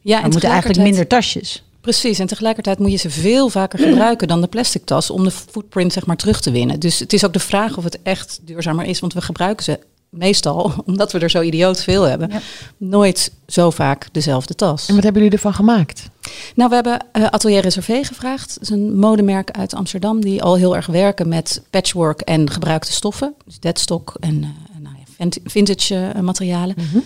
Ja, 0.02 0.18
en 0.18 0.24
we 0.24 0.30
moeten 0.30 0.50
eigenlijk 0.50 0.82
minder 0.82 1.08
tasjes. 1.08 1.69
Precies, 1.82 2.20
en 2.20 2.28
tegelijkertijd 2.28 2.80
moet 2.80 2.92
je 2.92 2.98
ze 2.98 3.10
veel 3.10 3.50
vaker 3.50 3.80
gebruiken 3.80 4.28
dan 4.28 4.42
de 4.42 4.48
plastic 4.48 4.86
tas 4.86 5.10
om 5.10 5.24
de 5.24 5.32
footprint 5.32 5.94
zeg 5.94 6.06
maar 6.06 6.16
terug 6.16 6.42
te 6.42 6.52
winnen. 6.52 6.80
Dus 6.80 7.00
het 7.00 7.14
is 7.14 7.26
ook 7.26 7.34
de 7.34 7.40
vraag 7.40 7.78
of 7.78 7.84
het 7.84 8.00
echt 8.04 8.40
duurzamer 8.42 8.86
is, 8.86 9.00
want 9.00 9.14
we 9.14 9.22
gebruiken 9.22 9.64
ze 9.64 9.80
meestal, 10.10 10.74
omdat 10.86 11.12
we 11.12 11.20
er 11.20 11.30
zo 11.30 11.42
idioot 11.42 11.84
veel 11.84 12.04
hebben, 12.04 12.30
ja. 12.32 12.42
nooit 12.78 13.32
zo 13.48 13.70
vaak 13.70 14.08
dezelfde 14.12 14.56
tas. 14.56 14.88
En 14.88 14.96
wat 14.96 15.04
hebben 15.04 15.22
jullie 15.22 15.38
ervan 15.38 15.54
gemaakt? 15.54 16.10
Nou, 16.56 16.70
we 16.70 16.76
hebben 16.76 17.06
uh, 17.14 17.26
Atelier 17.26 17.62
Reservé 17.62 18.04
gevraagd. 18.04 18.54
Dat 18.54 18.64
is 18.64 18.70
een 18.70 18.98
modemerk 18.98 19.52
uit 19.52 19.76
Amsterdam 19.76 20.22
die 20.22 20.44
al 20.44 20.56
heel 20.56 20.76
erg 20.76 20.86
werken 20.86 21.28
met 21.28 21.62
patchwork 21.70 22.22
en 22.22 22.50
gebruikte 22.50 22.92
stoffen. 22.92 23.34
Dus 23.46 23.60
deadstock 23.60 24.16
en 24.20 24.36
uh, 24.36 24.48
nou 24.82 24.96
ja, 25.18 25.30
vintage 25.44 26.12
uh, 26.16 26.22
materialen. 26.22 26.76
Mm 26.78 26.86
-hmm. 26.92 27.04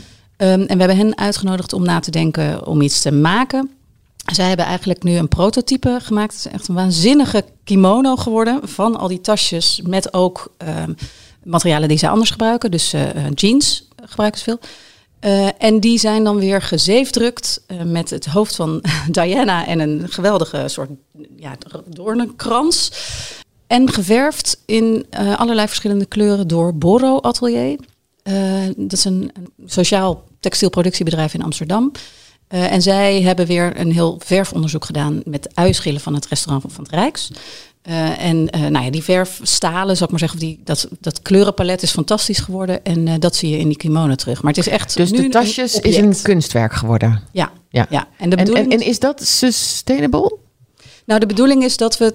um, 0.48 0.62
en 0.62 0.78
we 0.78 0.84
hebben 0.84 0.98
hen 0.98 1.18
uitgenodigd 1.18 1.74
om 1.74 1.84
na 1.84 2.00
te 2.00 2.12
denken 2.12 2.68
om 2.68 2.82
iets 2.82 3.02
te 3.02 3.12
maken. 3.12 3.70
Zij 4.32 4.48
hebben 4.48 4.66
eigenlijk 4.66 5.04
nu 5.04 5.18
een 5.18 5.28
prototype 5.28 5.98
gemaakt. 6.02 6.36
Het 6.36 6.46
is 6.46 6.52
echt 6.52 6.68
een 6.68 6.76
waanzinnige 6.76 7.46
kimono 7.64 8.16
geworden 8.16 8.60
van 8.64 8.96
al 8.96 9.08
die 9.08 9.22
tasjes 9.22 9.82
met 9.86 10.14
ook 10.14 10.54
um, 10.58 10.96
materialen 11.44 11.88
die 11.88 11.98
zij 11.98 12.10
anders 12.10 12.30
gebruiken. 12.30 12.72
Dus 12.72 12.94
uh, 12.94 13.02
jeans 13.34 13.88
gebruiken 14.04 14.40
ze 14.40 14.44
veel. 14.44 14.60
Uh, 15.22 15.50
en 15.58 15.80
die 15.80 16.00
zijn 16.00 16.24
dan 16.24 16.38
weer 16.38 16.62
gezeefdrukt 16.62 17.62
met 17.84 18.10
het 18.10 18.26
hoofd 18.26 18.56
van 18.56 18.84
Diana 19.12 19.68
en 19.68 19.80
een 19.80 20.08
geweldige 20.10 20.64
soort 20.68 20.90
ja, 21.36 21.56
doornenkrans. 21.86 22.92
En 23.68 23.92
geverfd 23.92 24.62
in 24.66 25.06
allerlei 25.38 25.68
verschillende 25.68 26.06
kleuren 26.06 26.48
door 26.48 26.76
Boro 26.76 27.20
Atelier. 27.20 27.80
dat 28.76 28.94
is 28.94 29.06
een, 29.06 29.32
een 29.34 29.50
sociaal 29.66 30.24
textielproductiebedrijf 30.40 31.34
in 31.34 31.44
Amsterdam. 31.44 31.92
Uh, 32.54 32.72
en 32.72 32.82
zij 32.82 33.22
hebben 33.22 33.46
weer 33.46 33.80
een 33.80 33.92
heel 33.92 34.20
verfonderzoek 34.24 34.86
gedaan 34.86 35.22
met 35.26 35.50
uischillen 35.54 36.02
van 36.02 36.14
het 36.14 36.28
restaurant 36.28 36.74
van 36.74 36.84
het 36.84 36.94
Rijks. 36.94 37.32
Uh, 37.90 38.26
en 38.26 38.38
uh, 38.56 38.62
nou 38.62 38.86
ja, 38.86 38.92
die 38.92 39.04
verfstalen, 39.04 39.96
zal 39.96 40.06
ik 40.06 40.12
maar 40.12 40.20
zeggen, 40.20 40.40
die, 40.40 40.60
dat, 40.64 40.88
dat 41.00 41.22
kleurenpalet 41.22 41.82
is 41.82 41.92
fantastisch 41.92 42.40
geworden. 42.40 42.84
En 42.84 43.20
dat 43.20 43.36
zie 43.36 43.50
je 43.50 43.58
in 43.58 43.68
die 43.68 43.78
kimono 43.78 44.16
terug. 44.16 44.42
Maar 44.42 44.54
het 44.54 44.66
is 44.66 44.72
echt. 44.72 44.96
Dus 44.96 45.12
nu 45.12 45.22
de 45.22 45.30
tasjes 45.30 45.76
een 45.76 45.82
is 45.82 45.98
een 45.98 46.22
kunstwerk 46.22 46.74
geworden. 46.74 47.22
Ja. 47.32 47.52
ja. 47.70 47.86
ja. 47.90 48.08
En, 48.18 48.30
de 48.30 48.36
bedoeling... 48.36 48.66
en, 48.66 48.72
en, 48.72 48.80
en 48.80 48.88
is 48.88 49.00
dat 49.00 49.24
sustainable? 49.24 50.38
Nou, 51.06 51.20
de 51.20 51.26
bedoeling 51.26 51.64
is 51.64 51.78
dat 51.78 51.98
we, 51.98 52.14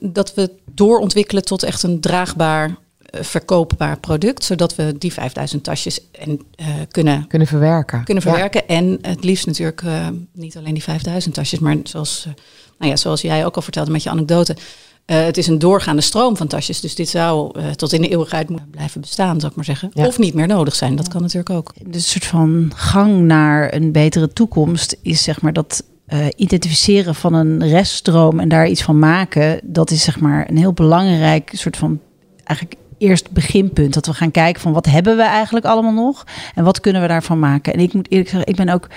dat 0.00 0.34
we 0.34 0.50
doorontwikkelen 0.72 1.44
tot 1.44 1.62
echt 1.62 1.82
een 1.82 2.00
draagbaar 2.00 2.76
verkoopbaar 3.20 3.98
product, 3.98 4.44
zodat 4.44 4.74
we 4.74 4.94
die 4.98 5.12
5000 5.12 5.64
tasjes 5.64 6.00
en, 6.12 6.30
uh, 6.30 6.66
kunnen, 6.90 7.26
kunnen 7.26 7.48
verwerken. 7.48 8.04
Kunnen 8.04 8.22
verwerken. 8.22 8.62
Ja. 8.66 8.74
En 8.74 8.98
het 9.02 9.24
liefst 9.24 9.46
natuurlijk 9.46 9.82
uh, 9.82 10.08
niet 10.32 10.56
alleen 10.56 10.74
die 10.74 10.82
5000 10.82 11.34
tasjes, 11.34 11.58
maar 11.58 11.76
zoals, 11.82 12.24
uh, 12.28 12.34
nou 12.78 12.90
ja, 12.90 12.96
zoals 12.96 13.20
jij 13.20 13.44
ook 13.46 13.56
al 13.56 13.62
vertelde 13.62 13.90
met 13.90 14.02
je 14.02 14.10
anekdote. 14.10 14.56
het 15.04 15.36
is 15.36 15.46
een 15.46 15.58
doorgaande 15.58 16.02
stroom 16.02 16.36
van 16.36 16.46
tasjes, 16.46 16.80
dus 16.80 16.94
dit 16.94 17.08
zou 17.08 17.60
tot 17.76 17.92
in 17.92 18.02
de 18.02 18.08
eeuwigheid 18.08 18.48
moeten 18.48 18.70
blijven 18.70 19.00
bestaan, 19.00 19.40
zou 19.40 19.50
ik 19.50 19.56
maar 19.56 19.64
zeggen. 19.64 19.90
Ja. 19.94 20.06
Of 20.06 20.18
niet 20.18 20.34
meer 20.34 20.46
nodig 20.46 20.74
zijn, 20.74 20.96
dat 20.96 21.08
kan 21.08 21.20
natuurlijk 21.20 21.50
ook. 21.50 21.72
De 21.86 22.00
soort 22.00 22.24
van 22.24 22.72
gang 22.74 23.20
naar 23.20 23.74
een 23.74 23.92
betere 23.92 24.32
toekomst 24.32 24.96
is 25.02 25.22
zeg 25.22 25.40
maar 25.40 25.52
dat 25.52 25.84
uh, 26.12 26.26
identificeren 26.36 27.14
van 27.14 27.34
een 27.34 27.68
reststroom 27.68 28.40
en 28.40 28.48
daar 28.48 28.68
iets 28.68 28.82
van 28.82 28.98
maken, 28.98 29.60
dat 29.62 29.90
is 29.90 30.02
zeg 30.02 30.20
maar 30.20 30.48
een 30.48 30.56
heel 30.56 30.72
belangrijk 30.72 31.50
soort 31.54 31.76
van 31.76 32.00
eigenlijk 32.44 32.80
eerst 33.02 33.30
beginpunt. 33.30 33.94
Dat 33.94 34.06
we 34.06 34.14
gaan 34.14 34.30
kijken 34.30 34.60
van 34.62 34.72
wat 34.72 34.86
hebben 34.86 35.16
we 35.16 35.22
eigenlijk 35.22 35.66
allemaal 35.66 35.92
nog 35.92 36.26
en 36.54 36.64
wat 36.64 36.80
kunnen 36.80 37.02
we 37.02 37.08
daarvan 37.08 37.38
maken. 37.38 37.72
En 37.72 37.80
ik 37.80 37.92
moet 37.92 38.10
eerlijk 38.10 38.28
zeggen, 38.28 38.48
ik 38.48 38.56
ben 38.56 38.68
ook 38.68 38.88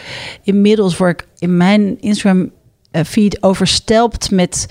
inmiddels 0.44 0.98
word 0.98 1.22
ik 1.22 1.28
in 1.40 1.58
mijn 1.58 2.02
Instagram 2.02 2.52
eh, 2.92 3.04
feed 3.04 3.44
overstelpt 3.44 4.32
met 4.32 4.68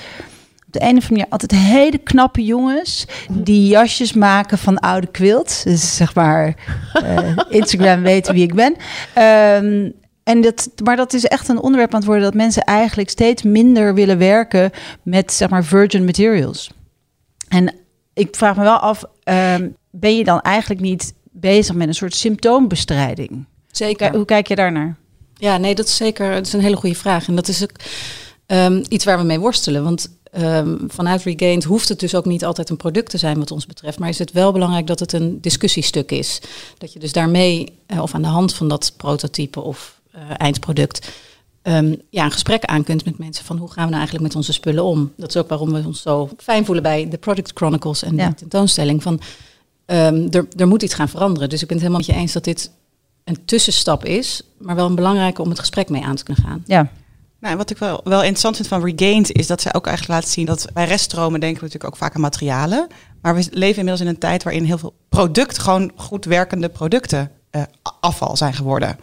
de 0.67 0.81
ene 0.81 0.99
of 0.99 1.11
andere 1.11 1.31
altijd 1.31 1.51
hele 1.51 1.99
knappe 1.99 2.45
jongens 2.45 3.07
die 3.31 3.69
jasjes 3.69 4.13
maken 4.13 4.59
van 4.59 4.79
oude 4.79 5.07
quilt. 5.07 5.65
Dus 5.65 5.97
zeg 5.97 6.15
maar 6.15 6.55
eh, 6.93 7.37
Instagram 7.49 8.03
weten 8.13 8.35
wie 8.35 8.43
ik 8.43 8.55
ben. 8.55 8.77
Ehm, 9.15 9.91
en 10.25 10.41
dat, 10.41 10.71
maar 10.85 10.97
dat 10.97 11.13
is 11.13 11.25
echt 11.25 11.49
een 11.49 11.61
onderwerp 11.61 11.93
aan 11.93 11.99
het 11.99 12.09
worden 12.09 12.25
dat 12.25 12.35
mensen 12.35 12.63
eigenlijk 12.63 13.11
steeds 13.11 13.43
minder 13.43 13.95
willen 13.95 14.19
werken 14.19 14.71
met 15.03 15.33
zeg 15.33 15.49
maar 15.49 15.65
virgin 15.65 16.05
materials. 16.05 16.71
En 17.49 17.75
ik 18.15 18.37
vraag 18.37 18.57
me 18.57 18.63
wel 18.63 18.77
af, 18.77 19.05
ehm, 19.23 19.69
ben 19.91 20.17
je 20.17 20.25
dan 20.25 20.41
eigenlijk 20.41 20.81
niet 20.81 21.15
bezig 21.31 21.75
met 21.75 21.89
een 21.89 21.95
soort 21.95 22.15
symptoombestrijding? 22.15 23.47
Zeker. 23.71 24.15
Hoe 24.15 24.25
kijk 24.25 24.49
je 24.49 24.55
daarnaar? 24.55 24.97
Ja, 25.35 25.57
nee, 25.57 25.75
dat 25.75 25.87
is 25.87 25.97
zeker 25.97 26.33
dat 26.33 26.47
is 26.47 26.53
een 26.53 26.61
hele 26.61 26.77
goede 26.77 26.97
vraag. 26.97 27.29
En 27.29 27.35
dat 27.35 27.49
is 27.49 27.63
ook 27.63 27.71
ehm, 28.47 28.85
iets 28.89 29.05
waar 29.05 29.19
we 29.19 29.25
mee 29.25 29.41
worstelen. 29.41 29.85
Want 29.85 30.09
ehm, 30.33 30.77
vanuit 30.87 31.23
Regained 31.23 31.65
hoeft 31.65 31.89
het 31.89 32.01
dus 32.01 32.15
ook 32.15 32.25
niet 32.25 32.45
altijd 32.45 32.71
een 32.71 32.77
product 32.77 33.11
te 33.11 33.19
zijn 33.19 33.39
wat 33.39 33.51
ons 33.51 33.67
betreft. 33.67 33.99
Maar 33.99 34.09
is 34.09 34.19
het 34.19 34.33
wel 34.33 34.53
belangrijk 34.53 34.87
dat 34.87 35.01
het 35.01 35.13
een 35.13 35.41
discussiestuk 35.41 36.11
is. 36.11 36.41
Dat 36.79 36.93
je 36.93 36.99
dus 36.99 37.13
daarmee, 37.13 37.79
eh, 37.87 38.03
of 38.03 38.15
aan 38.15 38.23
de 38.23 38.29
hand 38.29 38.55
van 38.55 38.69
dat 38.69 38.93
prototype 38.97 39.61
of 39.61 40.01
eh, 40.11 40.21
eindproduct... 40.37 41.09
ehm, 41.65 41.95
ja, 42.11 42.25
een 42.25 42.31
gesprek 42.31 42.65
aan 42.65 42.85
kunt 42.85 43.05
met 43.05 43.19
mensen 43.19 43.45
van 43.45 43.57
hoe 43.57 43.67
gaan 43.69 43.85
we 43.85 43.91
nou 43.91 43.95
eigenlijk 43.97 44.25
met 44.27 44.37
onze 44.37 44.53
spullen 44.53 44.85
om. 44.85 45.13
Dat 45.17 45.29
is 45.29 45.37
ook 45.37 45.49
waarom 45.49 45.73
we 45.73 45.83
ons 45.87 46.03
zo 46.03 46.31
fijn 46.37 46.65
voelen 46.65 46.83
bij 46.83 47.09
de 47.09 47.19
Product 47.19 47.51
Chronicles 47.55 48.03
en 48.03 48.17
Ja. 48.17 48.29
de 48.29 48.35
tentoonstelling. 48.35 49.03
Van, 49.03 49.21
ehm, 49.87 50.27
er, 50.31 50.47
er 50.57 50.67
moet 50.69 50.83
iets 50.83 50.95
gaan 50.95 51.09
veranderen. 51.09 51.49
Dus 51.49 51.63
ik 51.63 51.69
ben 51.69 51.77
het 51.77 51.87
helemaal 51.87 52.07
met 52.07 52.17
je 52.17 52.23
eens 52.23 52.33
dat 52.33 52.45
dit 52.45 52.71
een 53.25 53.45
tussenstap 53.45 54.05
is, 54.05 54.43
maar 54.59 54.75
wel 54.77 54.87
een 54.87 54.95
belangrijke 54.95 55.43
om 55.43 55.49
het 55.49 55.59
gesprek 55.59 55.89
mee 55.89 56.05
aan 56.05 56.17
te 56.17 56.25
kunnen 56.25 56.45
gaan. 56.45 56.63
Ja, 56.67 56.91
Nou, 57.41 57.57
wat 57.57 57.71
ik 57.71 57.79
wel, 57.79 58.01
wel 58.05 58.19
interessant 58.21 58.57
vind 58.57 58.69
van 58.69 58.85
Regained 58.85 59.33
is 59.33 59.47
dat 59.47 59.61
zij 59.61 59.75
ook 59.75 59.87
eigenlijk 59.87 60.19
laten 60.19 60.33
zien 60.35 60.47
dat 60.47 60.67
bij 60.73 60.85
reststromen 60.87 61.41
denken 61.41 61.59
we 61.59 61.65
natuurlijk 61.65 61.93
ook 61.95 62.01
vaak 62.01 62.15
aan 62.15 62.21
materialen. 62.21 62.87
Maar 63.23 63.35
we 63.35 63.47
leven 63.51 63.77
inmiddels 63.79 64.01
in 64.01 64.07
een 64.07 64.19
tijd 64.19 64.43
waarin 64.43 64.65
heel 64.65 64.79
veel 64.79 64.95
product, 65.09 65.59
gewoon 65.59 65.93
goed 65.97 66.25
werkende 66.25 66.69
producten, 66.69 67.31
eh, 67.51 67.63
afval 68.01 68.37
zijn 68.37 68.55
geworden. 68.55 68.97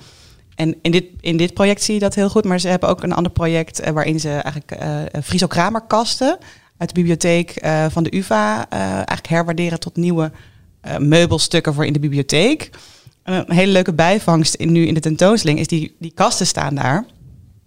En 0.62 0.76
in 0.82 0.92
dit, 0.92 1.06
in 1.20 1.38
dit 1.38 1.54
project 1.54 1.84
zie 1.84 1.94
je 1.94 2.00
dat 2.00 2.16
heel 2.16 2.30
goed. 2.30 2.46
Maar 2.46 2.60
ze 2.60 2.68
hebben 2.68 2.90
ook 2.90 3.04
een 3.04 3.14
ander 3.14 3.32
project 3.32 3.80
eh, 3.80 3.92
waarin 3.94 4.20
ze 4.20 4.30
eigenlijk 4.30 4.72
eh 4.72 5.22
Friso 5.24 5.48
Kramer 5.48 5.82
kasten 5.82 6.38
uit 6.78 6.90
de 6.90 6.96
bibliotheek 6.96 7.54
van 7.90 8.04
de 8.04 8.16
UvA 8.16 8.70
eigenlijk 8.70 9.28
herwaarderen 9.28 9.80
tot 9.80 9.96
nieuwe 9.96 10.32
meubelstukken 10.98 11.74
voor 11.74 11.86
in 11.86 11.94
de 11.94 12.00
bibliotheek. 12.00 12.70
En 13.24 13.34
een 13.34 13.56
hele 13.56 13.72
leuke 13.72 13.94
bijvangst 13.94 14.54
in, 14.54 14.72
nu 14.72 14.86
in 14.86 14.94
de 14.94 15.00
tentoonstelling 15.00 15.60
is 15.60 15.68
die, 15.68 15.96
die 16.00 16.12
kasten 16.16 16.48
staan 16.48 16.76
daar. 16.76 17.06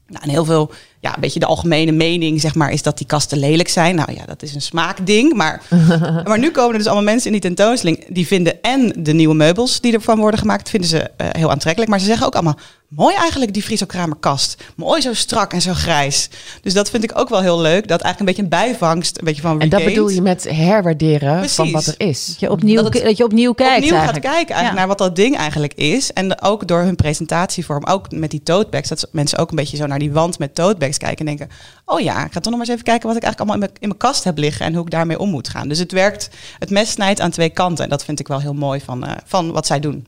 Nou, 0.06 0.24
en 0.24 0.30
heel 0.30 0.44
veel, 0.44 0.72
ja, 1.04 1.14
een 1.14 1.20
beetje 1.20 1.40
de 1.40 1.46
algemene 1.46 1.92
mening, 1.92 2.40
zeg 2.40 2.54
maar, 2.54 2.70
is 2.72 2.82
dat 2.82 2.98
die 2.98 3.06
kasten 3.06 3.38
lelijk 3.38 3.68
zijn. 3.68 3.94
Nou 3.94 4.12
ja, 4.14 4.24
dat 4.26 4.42
is 4.42 4.54
een 4.54 4.60
smaakding. 4.62 5.32
Maar, 5.34 5.62
maar 6.28 6.38
nu 6.38 6.50
komen 6.50 6.72
er 6.72 6.78
dus 6.78 6.86
allemaal 6.86 7.04
mensen 7.04 7.26
in 7.26 7.32
die 7.32 7.40
tentoonstelling 7.40 8.04
die 8.08 8.26
vinden 8.26 8.62
en 8.62 8.92
de 8.98 9.12
nieuwe 9.12 9.34
meubels 9.34 9.80
die 9.80 9.92
ervan 9.92 10.18
worden 10.18 10.40
gemaakt, 10.40 10.70
vinden 10.70 10.88
ze 10.88 11.10
eh, 11.16 11.26
heel 11.30 11.50
aantrekkelijk. 11.50 11.90
Maar 11.90 12.00
ze 12.00 12.06
zeggen 12.06 12.26
ook 12.26 12.34
allemaal, 12.34 12.58
mooi 12.88 13.14
eigenlijk 13.14 13.52
die 13.52 13.62
Friso 13.62 13.86
Kramer 13.86 14.16
kast. 14.20 14.62
Mooi 14.76 15.00
zo 15.00 15.12
strak 15.14 15.52
en 15.52 15.60
zo 15.62 15.72
grijs. 15.74 16.28
Dus 16.62 16.74
dat 16.74 16.90
vind 16.90 17.04
ik 17.04 17.18
ook 17.18 17.28
wel 17.28 17.40
heel 17.40 17.60
leuk. 17.60 17.88
Dat 17.88 18.00
eigenlijk 18.00 18.18
een 18.20 18.26
beetje 18.26 18.42
een 18.42 18.68
bijvangst, 18.68 19.18
een 19.18 19.24
beetje 19.24 19.42
van 19.42 19.60
En 19.60 19.68
dat 19.68 19.80
Regained. 19.80 19.94
bedoel 19.94 20.08
je 20.14 20.22
met 20.22 20.44
herwaarderen 20.50 21.48
van 21.50 21.70
wat 21.70 21.86
er 21.86 21.94
is. 21.96 22.26
dat 22.26 22.40
je 22.40 22.50
opnieuw, 22.50 22.82
Dat 22.82 22.92
dat, 22.92 23.16
je 23.16 23.24
opnieuw 23.24 23.52
kijkt 23.52 23.84
opnieuw 23.84 23.98
gaat 23.98 24.12
kijken 24.12 24.30
eigenlijk 24.32 24.64
Ja. 24.66 24.72
naar 24.74 24.86
wat 24.86 24.98
dat 24.98 25.16
ding 25.16 25.36
eigenlijk 25.36 25.74
is. 25.74 26.12
En 26.12 26.42
ook 26.42 26.66
door 26.68 26.80
hun 26.80 26.96
presentatievorm, 26.96 27.84
ook 27.84 28.10
met 28.10 28.30
die 28.30 28.42
totebags, 28.42 28.88
dat 28.88 29.08
mensen 29.12 29.38
ook 29.38 29.50
een 29.50 29.56
beetje 29.56 29.76
zo 29.76 29.86
naar 29.86 29.98
die 29.98 30.12
wand 30.12 30.38
met 30.38 30.54
totebags 30.54 30.93
kijken 30.98 31.26
en 31.26 31.36
denken, 31.36 31.56
oh 31.84 32.00
ja, 32.00 32.24
ik 32.24 32.32
ga 32.32 32.40
toch 32.40 32.52
nog 32.52 32.52
maar 32.52 32.60
eens 32.60 32.68
even 32.68 32.84
kijken 32.84 33.08
wat 33.08 33.16
ik 33.16 33.22
eigenlijk 33.22 33.38
allemaal 33.38 33.54
in 33.54 33.60
mijn, 33.60 33.82
in 33.82 33.88
mijn 33.88 34.00
kast 34.12 34.24
heb 34.24 34.38
liggen 34.38 34.66
en 34.66 34.74
hoe 34.74 34.84
ik 34.84 34.90
daarmee 34.90 35.18
om 35.18 35.30
moet 35.30 35.48
gaan. 35.48 35.68
Dus 35.68 35.78
het 35.78 35.92
werkt, 35.92 36.30
het 36.58 36.70
mes 36.70 36.90
snijdt 36.90 37.20
aan 37.20 37.30
twee 37.30 37.50
kanten 37.50 37.84
en 37.84 37.90
dat 37.90 38.04
vind 38.04 38.20
ik 38.20 38.28
wel 38.28 38.40
heel 38.40 38.54
mooi 38.54 38.80
van, 38.80 39.04
eh, 39.04 39.12
van 39.24 39.52
wat 39.52 39.66
zij 39.66 39.80
doen. 39.80 40.06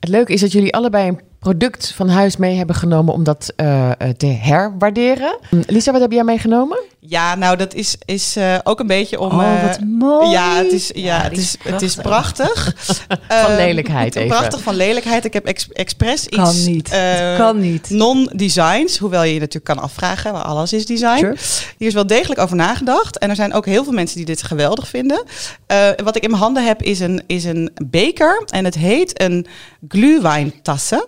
Het 0.00 0.08
leuke 0.08 0.32
is 0.32 0.40
dat 0.40 0.52
jullie 0.52 0.74
allebei 0.74 1.08
een 1.08 1.20
product 1.50 1.92
van 1.96 2.08
huis 2.08 2.36
mee 2.36 2.56
hebben 2.56 2.76
genomen 2.76 3.14
om 3.14 3.24
dat 3.24 3.52
eh, 3.56 3.90
eh, 3.90 3.94
te 4.16 4.26
herwaarderen. 4.26 5.38
Hm, 5.50 5.62
Lisa, 5.66 5.92
wat 5.92 6.00
heb 6.00 6.12
jij 6.12 6.24
meegenomen? 6.24 6.78
Ja, 6.98 7.34
nou 7.34 7.56
dat 7.56 7.74
is, 7.74 7.96
is 8.04 8.36
eh, 8.36 8.54
ook 8.64 8.80
een 8.80 8.86
beetje 8.86 9.20
om... 9.20 9.30
Oh, 9.32 9.44
eh, 9.56 9.62
wat 9.66 9.80
mooi. 9.80 10.30
Ja, 10.30 10.56
het 10.56 10.72
is, 10.72 10.90
ja, 10.94 11.02
Ja, 11.16 11.22
het 11.22 11.36
is, 11.38 11.56
het 11.62 11.82
is 11.82 11.94
prachtig. 11.94 12.74
Van 13.44 13.54
lelijkheid 13.56 14.16
even. 14.16 14.28
Prachtig 14.36 14.62
van 14.62 14.74
lelijkheid. 14.74 15.24
Ik 15.24 15.32
heb 15.32 15.44
ex- 15.46 15.68
expres 15.72 16.26
iets... 16.26 16.36
Kan 16.36 16.64
niet. 16.64 16.90
eh, 16.90 16.98
Het 17.00 17.36
kan 17.36 17.60
niet. 17.60 17.90
Non-designs, 17.90 18.98
hoewel 18.98 19.22
je 19.22 19.32
je 19.34 19.38
natuurlijk 19.40 19.64
kan 19.64 19.78
afvragen, 19.78 20.32
maar 20.32 20.42
alles 20.42 20.72
is 20.72 20.86
design. 20.86 21.18
Sure. 21.18 21.36
Hier 21.78 21.88
is 21.88 21.94
wel 21.94 22.06
degelijk 22.06 22.40
over 22.40 22.56
nagedacht. 22.56 23.18
En 23.18 23.28
er 23.30 23.36
zijn 23.36 23.52
ook 23.52 23.66
heel 23.66 23.84
veel 23.84 23.92
mensen 23.92 24.16
die 24.16 24.26
dit 24.26 24.42
geweldig 24.42 24.88
vinden. 24.88 25.22
Eh, 25.66 25.88
wat 26.04 26.16
ik 26.16 26.22
in 26.22 26.30
mijn 26.30 26.42
handen 26.42 26.66
heb 26.66 26.82
is 26.82 27.00
een, 27.00 27.22
is 27.26 27.44
een 27.44 27.70
beker. 27.84 28.42
En 28.50 28.64
het 28.64 28.74
heet 28.74 29.20
een 29.22 29.46
glühweintasse. 29.88 31.06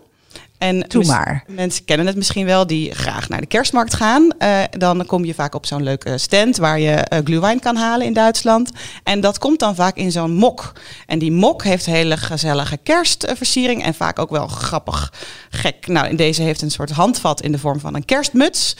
En 0.58 0.86
maar. 1.06 1.44
Mensen 1.46 1.84
kennen 1.84 2.06
het 2.06 2.16
misschien 2.16 2.46
wel 2.46 2.66
die 2.66 2.94
graag 2.94 3.28
naar 3.28 3.40
de 3.40 3.46
kerstmarkt 3.46 3.94
gaan. 3.94 4.30
Eh, 4.38 4.62
dan 4.70 5.06
kom 5.06 5.24
je 5.24 5.34
vaak 5.34 5.54
op 5.54 5.66
zo'n 5.66 5.82
leuke 5.82 6.18
stand 6.18 6.56
waar 6.56 6.80
je 6.80 6.90
eh 6.90 7.18
glühwein 7.24 7.60
kan 7.60 7.76
halen 7.76 8.06
in 8.06 8.12
Duitsland. 8.12 8.70
En 9.02 9.20
dat 9.20 9.38
komt 9.38 9.58
dan 9.58 9.74
vaak 9.74 9.96
in 9.96 10.12
zo'n 10.12 10.32
mok. 10.32 10.72
En 11.06 11.18
die 11.18 11.32
mok 11.32 11.64
heeft 11.64 11.86
hele 11.86 12.16
gezellige 12.16 12.76
kerstversiering 12.76 13.84
en 13.84 13.94
vaak 13.94 14.18
ook 14.18 14.30
wel 14.30 14.46
grappig 14.46 15.12
gek. 15.50 15.86
Nou, 15.86 16.08
in 16.08 16.16
deze 16.16 16.42
heeft 16.42 16.62
een 16.62 16.70
soort 16.70 16.90
handvat 16.90 17.40
in 17.40 17.52
de 17.52 17.58
vorm 17.58 17.80
van 17.80 17.94
een 17.94 18.04
kerstmuts. 18.04 18.76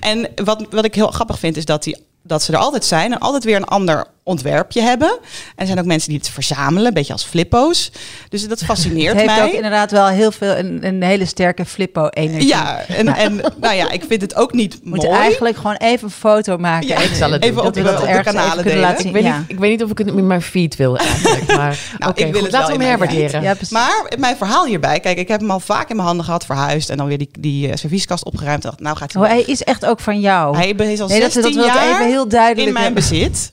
En 0.00 0.28
wat, 0.44 0.66
wat 0.70 0.84
ik 0.84 0.94
heel 0.94 1.10
grappig 1.10 1.38
vind 1.38 1.56
is 1.56 1.64
dat 1.64 1.82
die 1.82 2.04
dat 2.26 2.42
ze 2.42 2.52
er 2.52 2.58
altijd 2.58 2.84
zijn 2.84 3.12
en 3.12 3.18
altijd 3.18 3.44
weer 3.44 3.56
een 3.56 3.64
ander 3.64 4.06
ontwerpje 4.26 4.80
hebben. 4.80 5.08
En 5.20 5.20
er 5.56 5.66
zijn 5.66 5.78
ook 5.78 5.84
mensen 5.84 6.08
die 6.08 6.18
het 6.18 6.28
verzamelen, 6.28 6.86
een 6.86 6.94
beetje 6.94 7.12
als 7.12 7.24
flippo's. 7.24 7.90
Dus 8.28 8.48
dat 8.48 8.64
fascineert 8.64 9.12
Het 9.12 9.20
heeft 9.22 9.38
mij. 9.38 9.44
ook 9.46 9.52
inderdaad 9.52 9.90
wel 9.90 10.06
heel 10.06 10.32
veel 10.32 10.56
een, 10.56 10.86
een 10.86 11.02
hele 11.02 11.24
sterke 11.24 11.64
flippo-energie. 11.64 12.48
Ja, 12.48 12.80
en, 12.88 13.08
en 13.08 13.40
nou 13.60 13.74
ja, 13.74 13.90
ik 13.90 14.04
vind 14.08 14.20
het 14.20 14.34
ook 14.34 14.52
niet 14.52 14.74
We 14.74 14.88
moeten 14.88 15.08
mooi. 15.08 15.20
eigenlijk 15.20 15.56
gewoon 15.56 15.76
even 15.76 16.04
een 16.04 16.10
foto 16.14 16.56
maken. 16.58 16.88
Ja, 16.88 16.98
ik 16.98 17.14
zal 17.14 17.30
het 17.30 17.42
even 17.42 17.56
doen. 17.56 17.66
op, 17.66 17.74
Dat 17.74 17.84
de, 17.84 17.90
we 17.90 17.96
dat 17.96 18.00
op 18.08 18.12
de 18.12 18.22
kanalen 18.22 18.64
delen. 18.64 18.80
laten 18.80 19.06
Ik 19.06 19.12
weet, 19.12 19.22
Ja. 19.22 19.38
niet, 19.38 19.50
ik 19.50 19.58
weet 19.58 19.70
niet 19.70 19.82
of 19.82 19.90
ik 19.90 19.98
het 19.98 20.06
in 20.06 20.26
mijn 20.26 20.42
feed 20.42 20.76
wil 20.76 20.96
eigenlijk. 21.06 21.46
Maar 21.46 21.78
Nou, 21.98 22.10
oké, 22.12 22.20
ik 22.24 22.32
wil 22.32 22.40
goed, 22.42 22.50
het 22.50 22.60
laten 22.60 22.76
we 22.78 22.84
hem 22.84 22.88
herwaarderen. 22.90 23.42
Ja. 23.42 23.54
Maar 23.70 24.12
mijn 24.18 24.36
verhaal 24.36 24.66
hierbij, 24.66 25.00
kijk, 25.00 25.18
ik 25.18 25.28
heb 25.28 25.40
hem 25.40 25.50
al 25.50 25.60
vaak 25.60 25.88
in 25.90 25.96
mijn 25.96 26.08
handen 26.08 26.24
gehad, 26.24 26.44
verhuisd 26.46 26.90
en 26.90 26.96
dan 26.96 27.06
weer 27.06 27.18
die, 27.18 27.28
die 27.38 27.68
eh, 27.70 27.76
servieskast 27.76 28.24
opgeruimd. 28.24 28.62
Dacht, 28.62 28.80
nou 28.80 28.96
gaat 28.96 29.12
hij. 29.12 29.22
Oh, 29.22 29.28
hij 29.28 29.42
is 29.42 29.62
echt 29.62 29.84
ook 29.86 30.00
van 30.00 30.20
jou. 30.20 30.56
hij 30.56 30.68
is 30.70 31.00
al 31.00 31.08
nee, 31.08 31.20
dat, 31.20 31.32
16 31.32 31.54
dat 31.56 31.64
jaar 31.66 31.90
even 31.94 32.06
heel 32.06 32.28
duidelijk 32.28 32.66
in 32.66 32.72
mijn 32.72 32.84
hebben. 32.84 33.02
bezit. 33.08 33.52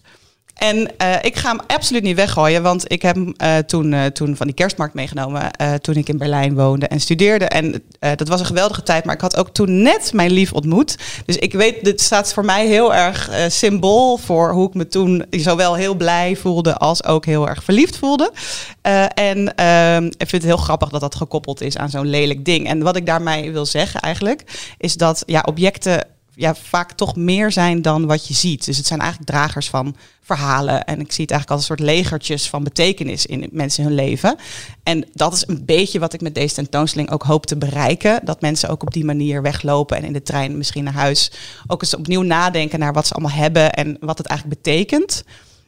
En 0.54 0.98
eh, 0.98 1.16
ik 1.22 1.36
ga 1.36 1.50
hem 1.50 1.60
absoluut 1.68 2.04
niet 2.04 2.16
weggooien, 2.16 2.64
want 2.64 2.92
ik 2.92 3.02
heb 3.02 3.16
hem 3.16 3.34
eh, 3.38 3.58
toen, 3.58 3.94
eh, 3.94 4.06
toen 4.06 4.36
van 4.36 4.46
die 4.46 4.56
kerstmarkt 4.56 4.94
meegenomen 4.94 5.52
toen 5.82 5.96
ik 5.96 6.10
in 6.10 6.18
Berlijn 6.18 6.56
woonde 6.56 6.88
en 6.88 7.00
studeerde. 7.00 7.46
En 7.46 7.84
dat 8.00 8.28
was 8.28 8.40
een 8.40 8.46
geweldige 8.46 8.84
tijd, 8.84 9.06
maar 9.06 9.16
ik 9.16 9.22
had 9.22 9.38
ook 9.38 9.50
toen 9.50 9.82
net 9.82 10.14
mijn 10.14 10.32
lief 10.32 10.54
ontmoet. 10.54 10.98
Dus 11.26 11.38
ik 11.38 11.54
weet, 11.54 11.84
dit 11.84 12.02
staat 12.02 12.34
voor 12.34 12.46
mij 12.46 12.68
heel 12.68 12.94
erg 12.94 13.30
symbool 13.48 14.18
voor 14.18 14.52
hoe 14.52 14.68
ik 14.68 14.74
me 14.74 14.88
toen 14.88 15.26
zowel 15.30 15.76
heel 15.76 15.96
blij 15.96 16.36
voelde 16.36 16.78
als 16.78 17.04
ook 17.04 17.26
heel 17.26 17.48
erg 17.48 17.64
verliefd 17.64 17.98
voelde. 17.98 18.32
En 19.14 19.56
ehm, 19.56 20.06
ik 20.06 20.30
vind 20.30 20.32
het 20.32 20.44
heel 20.44 20.58
grappig 20.58 20.90
dat 20.90 21.02
dat 21.02 21.16
gekoppeld 21.16 21.62
is 21.62 21.78
aan 21.78 21.90
zo'n 21.90 22.08
lelijk 22.08 22.46
ding. 22.46 22.68
En 22.68 22.82
wat 22.82 22.96
ik 22.96 23.06
daarmee 23.06 23.52
wil 23.52 23.66
zeggen 23.66 24.00
eigenlijk, 24.00 24.44
is 24.78 24.94
dat 24.94 25.24
ja, 25.26 25.44
objecten 25.46 26.08
ja, 26.36 26.56
vaak 26.56 26.92
toch 26.92 27.16
meer 27.16 27.52
zijn 27.52 27.82
dan 27.82 28.06
wat 28.06 28.28
je 28.28 28.34
ziet. 28.34 28.66
Dus 28.66 28.78
het 28.78 28.88
zijn 28.88 29.00
eigenlijk 29.00 29.32
dragers 29.32 29.70
van 29.70 29.96
verhalen. 30.22 30.86
En 30.86 31.00
ik 31.00 31.12
zie 31.12 31.24
het 31.24 31.32
eigenlijk 31.32 31.50
als 31.50 31.60
een 31.60 31.76
soort 31.76 31.90
legertjes 31.90 32.50
van 32.50 32.64
betekenis 32.64 33.26
in 33.26 33.50
mensen 33.52 33.84
hun 33.84 33.94
leven. 33.94 34.36
En 34.84 35.06
dat 35.14 35.34
is 35.34 35.48
een 35.48 35.66
beetje 35.66 36.00
wat 36.00 36.14
ik 36.14 36.22
met 36.22 36.36
deze 36.36 36.54
tentoonstelling 36.56 37.12
ook 37.12 37.24
hoop 37.24 37.46
te 37.46 37.58
bereiken. 37.58 38.20
Dat 38.24 38.42
mensen 38.42 38.70
ook 38.70 38.82
op 38.82 38.94
die 38.94 39.06
manier 39.06 39.42
weglopen 39.42 39.98
en 39.98 40.04
in 40.04 40.14
de 40.14 40.24
trein 40.24 40.58
misschien 40.58 40.84
naar 40.84 40.94
huis 40.94 41.32
ook 41.68 41.82
eens 41.82 41.96
opnieuw 41.96 42.22
nadenken 42.22 42.80
naar 42.80 42.94
wat 42.94 43.08
ze 43.08 43.14
allemaal 43.14 43.38
hebben 43.38 43.74
en 43.74 43.98
wat 44.00 44.18
het 44.18 44.28
eigenlijk 44.28 44.64
betekent. 44.64 45.24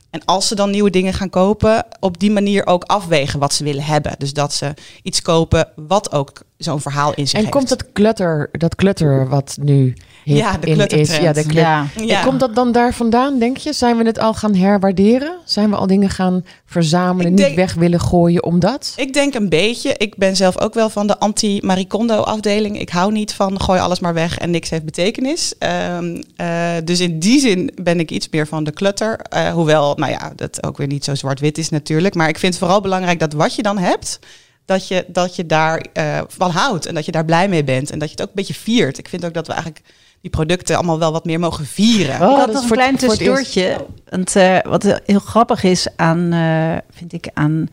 En 0.10 0.25
als 0.25 0.48
ze 0.48 0.55
dan 0.55 0.69
nieuwe 0.69 0.89
dingen 0.89 1.13
gaan 1.13 1.29
kopen, 1.29 1.86
op 2.00 2.19
die 2.19 2.31
manier 2.31 2.65
ook 2.65 2.84
afwegen 2.84 3.39
wat 3.39 3.53
ze 3.53 3.63
willen 3.63 3.84
hebben. 3.84 4.15
Dus 4.17 4.34
dat 4.34 4.53
ze 4.53 4.74
iets 5.03 5.22
kopen 5.22 5.67
wat 5.75 6.12
ook 6.12 6.43
zo'n 6.57 6.81
verhaal 6.81 7.13
in 7.13 7.27
zich 7.27 7.34
En 7.34 7.39
heeft. 7.39 7.51
komt 7.51 7.69
dat 7.69 7.91
clutter, 7.91 8.50
dat 8.51 8.75
clutter 8.75 9.29
wat 9.29 9.57
nu 9.62 9.93
Ja, 10.34 10.58
de 10.58 10.67
in 10.67 10.88
is. 10.88 11.17
Ja, 11.17 11.34
de 11.34 11.41
clutter. 11.41 12.05
Ja. 12.05 12.22
Komt 12.24 12.39
dat 12.39 12.55
dan 12.55 12.72
daar 12.72 12.94
vandaan, 12.94 13.39
denk 13.39 13.58
je? 13.58 13.74
Zijn 13.74 13.98
we 13.98 14.03
het 14.03 14.20
al 14.20 14.34
gaan 14.34 14.55
herwaarderen? 14.55 15.38
Zijn 15.44 15.70
we 15.70 15.75
al 15.75 15.88
dingen 15.88 16.10
gaan 16.10 16.46
verzamelen, 16.65 17.34
niet 17.34 17.53
weg 17.53 17.74
willen 17.74 18.00
gooien 18.00 18.44
omdat? 18.44 18.94
Ik 18.96 19.13
denk 19.13 19.34
een 19.34 19.50
beetje. 19.50 19.94
Ik 19.98 20.15
ben 20.15 20.36
zelf 20.36 20.60
ook 20.60 20.74
wel 20.74 20.89
van 20.89 21.08
de 21.08 21.20
anti-Maricondo 21.20 22.15
afdeling. 22.15 22.79
Ik 22.79 22.89
hou 22.89 23.12
niet 23.12 23.34
van 23.34 23.62
gooi 23.62 23.79
alles 23.79 24.00
maar 24.00 24.13
weg 24.13 24.38
en 24.38 24.51
niks 24.51 24.70
heeft 24.70 24.86
betekenis. 24.86 25.53
Ehm, 25.60 26.22
eh, 26.36 26.72
dus 26.84 27.00
in 27.00 27.20
die 27.20 27.39
zin 27.39 27.72
ben 27.82 28.00
ik 28.00 28.12
iets 28.12 28.29
meer 28.29 28.48
van 28.48 28.63
de 28.63 28.72
clutter. 28.72 29.20
Eh, 29.20 29.53
hoewel, 29.53 29.96
nou 29.96 30.12
ja, 30.12 30.34
dat 30.36 30.65
ook 30.65 30.77
weer 30.77 30.88
niet 30.88 31.03
zo 31.03 31.15
zwart-wit 31.15 31.58
is 31.58 31.70
natuurlijk. 31.70 32.15
Maar 32.15 32.29
ik 32.29 32.39
vind 32.39 32.53
het 32.53 32.63
vooral 32.63 32.82
belangrijk 32.82 33.20
dat 33.20 33.34
wat 33.34 33.55
je 33.55 33.62
dan 33.62 33.77
hebt, 33.77 34.20
dat 34.65 34.88
je, 34.88 35.05
dat 35.07 35.36
je 35.36 35.45
daar 35.45 35.86
eh, 35.93 36.22
van 36.27 36.51
houdt. 36.51 36.86
En 36.86 36.93
dat 36.95 37.05
je 37.05 37.12
daar 37.12 37.25
blij 37.25 37.50
mee 37.50 37.63
bent. 37.63 37.91
En 37.91 38.00
dat 38.00 38.07
je 38.07 38.13
het 38.13 38.22
ook 38.24 38.27
een 38.29 38.36
beetje 38.36 38.53
viert. 38.53 38.98
Ik 38.98 39.07
vind 39.10 39.25
ook 39.25 39.34
dat 39.34 39.48
we 39.48 39.53
eigenlijk 39.53 39.86
die 40.22 40.31
producten 40.31 40.75
allemaal 40.75 41.00
wel 41.00 41.12
wat 41.12 41.25
meer 41.25 41.39
mogen 41.39 41.65
vieren. 41.65 42.22
Oh, 42.22 42.31
ik 42.31 42.38
had 42.38 42.38
dat 42.38 42.48
nog 42.48 42.55
is 42.55 42.62
een 42.62 42.67
voor- 42.67 42.77
klein 42.77 42.95
tussendoortje. 42.95 43.86
Want 44.10 44.36
eh, 44.36 44.57
wat 44.63 45.01
heel 45.05 45.19
grappig 45.19 45.63
is 45.63 45.88
aan, 45.95 46.31
eh, 46.34 46.77
vind 46.91 47.13
ik, 47.13 47.29
aan 47.34 47.67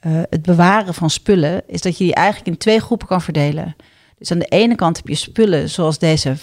eh, 0.00 0.12
het 0.30 0.42
bewaren 0.42 0.94
van 0.94 1.10
spullen, 1.10 1.62
is 1.66 1.80
dat 1.80 1.98
je 1.98 2.04
die 2.04 2.14
eigenlijk 2.14 2.46
in 2.46 2.56
twee 2.56 2.80
groepen 2.80 3.06
kan 3.06 3.22
verdelen. 3.22 3.76
Dus 4.18 4.30
aan 4.30 4.38
de 4.38 4.44
ene 4.46 4.74
kant 4.74 4.96
heb 4.96 5.08
je 5.08 5.14
spullen 5.14 5.68
zoals 5.70 5.98
deze 5.98 6.36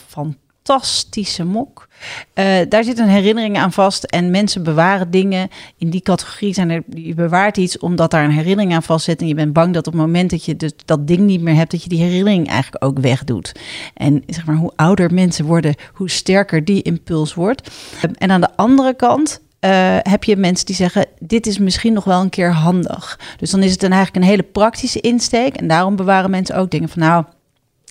fantastische 0.63 1.43
mok. 1.43 1.87
Eh, 2.33 2.45
daar 2.69 2.83
zit 2.83 2.97
een 2.97 3.07
herinnering 3.07 3.57
aan 3.57 3.71
vast 3.71 4.03
en 4.03 4.31
mensen 4.31 4.63
bewaren 4.63 5.11
dingen. 5.11 5.49
In 5.77 5.89
die 5.89 6.01
categorie 6.01 6.53
zijn 6.53 6.69
er, 6.69 6.83
je 6.89 7.13
bewaart 7.13 7.57
iets 7.57 7.77
omdat 7.77 8.11
daar 8.11 8.23
een 8.23 8.31
herinnering 8.31 8.73
aan 8.73 8.83
vast 8.83 9.05
zit. 9.05 9.21
En 9.21 9.27
je 9.27 9.35
bent 9.35 9.53
bang 9.53 9.73
dat 9.73 9.87
op 9.87 9.93
het 9.93 10.01
moment 10.01 10.29
dat 10.29 10.45
je 10.45 10.55
dus 10.55 10.71
dat 10.85 11.07
ding 11.07 11.19
niet 11.19 11.41
meer 11.41 11.55
hebt, 11.55 11.71
dat 11.71 11.83
je 11.83 11.89
die 11.89 12.01
herinnering 12.01 12.47
eigenlijk 12.47 12.83
ook 12.83 12.99
wegdoet. 12.99 13.51
En 13.93 14.23
zeg 14.27 14.45
maar, 14.45 14.55
hoe 14.55 14.73
ouder 14.75 15.13
mensen 15.13 15.45
worden, 15.45 15.75
hoe 15.93 16.09
sterker 16.09 16.65
die 16.65 16.81
impuls 16.81 17.33
wordt. 17.33 17.69
Ehm, 18.01 18.13
En 18.17 18.31
aan 18.31 18.41
de 18.41 18.55
andere 18.55 18.95
kant 18.95 19.41
eh, 19.59 19.97
heb 20.01 20.23
je 20.23 20.35
mensen 20.35 20.65
die 20.65 20.75
zeggen: 20.75 21.05
Dit 21.19 21.47
is 21.47 21.57
misschien 21.57 21.93
nog 21.93 22.03
wel 22.03 22.21
een 22.21 22.29
keer 22.29 22.53
handig. 22.53 23.19
Dus 23.37 23.51
dan 23.51 23.63
is 23.63 23.71
het 23.71 23.79
dan 23.79 23.91
eigenlijk 23.91 24.23
een 24.23 24.31
hele 24.31 24.43
praktische 24.43 24.99
insteek. 24.99 25.55
En 25.55 25.67
daarom 25.67 25.95
bewaren 25.95 26.29
mensen 26.29 26.55
ook 26.55 26.71
dingen 26.71 26.89
van: 26.89 27.01
Nou. 27.01 27.23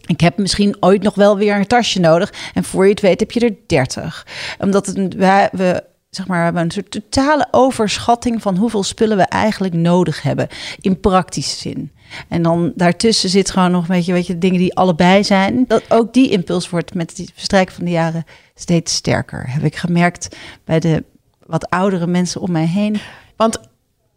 Ik 0.08 0.20
heb 0.20 0.38
misschien 0.38 0.76
ooit 0.80 1.02
nog 1.02 1.14
wel 1.14 1.36
weer 1.36 1.56
een 1.56 1.66
tasje 1.66 2.00
nodig. 2.00 2.32
En 2.54 2.64
voor 2.64 2.84
je 2.84 2.90
het 2.90 3.00
weet 3.00 3.20
heb 3.20 3.30
je 3.30 3.40
er 3.40 3.56
30. 3.66 4.26
Omdat 4.58 4.86
het, 4.86 5.14
we, 5.52 5.84
zeg 6.10 6.26
maar, 6.26 6.44
hebben 6.44 6.62
een 6.62 6.70
soort 6.70 6.90
totale 6.90 7.48
overschatting 7.50 8.42
van 8.42 8.56
hoeveel 8.56 8.82
spullen 8.82 9.16
we 9.16 9.22
eigenlijk 9.22 9.74
nodig 9.74 10.22
hebben. 10.22 10.48
In 10.80 11.00
praktische 11.00 11.56
zin. 11.56 11.92
En 12.28 12.42
dan 12.42 12.72
daartussen 12.74 13.28
zit 13.28 13.50
gewoon 13.50 13.70
nog 13.70 13.82
een 13.82 13.94
beetje, 13.94 14.12
weet 14.12 14.26
je, 14.26 14.38
dingen 14.38 14.58
die 14.58 14.74
allebei 14.74 15.24
zijn. 15.24 15.64
Dat 15.66 15.82
ook 15.88 16.12
die 16.12 16.30
impuls 16.30 16.70
wordt 16.70 16.94
met 16.94 17.16
het 17.16 17.30
verstrijken 17.34 17.74
van 17.74 17.84
de 17.84 17.90
jaren 17.90 18.24
steeds 18.54 18.94
sterker. 18.94 19.44
Heb 19.50 19.62
ik 19.62 19.76
gemerkt 19.76 20.36
bij 20.64 20.80
de 20.80 21.04
wat 21.46 21.70
oudere 21.70 22.06
mensen 22.06 22.40
om 22.40 22.52
mij 22.52 22.66
heen. 22.66 23.00
Want 23.36 23.58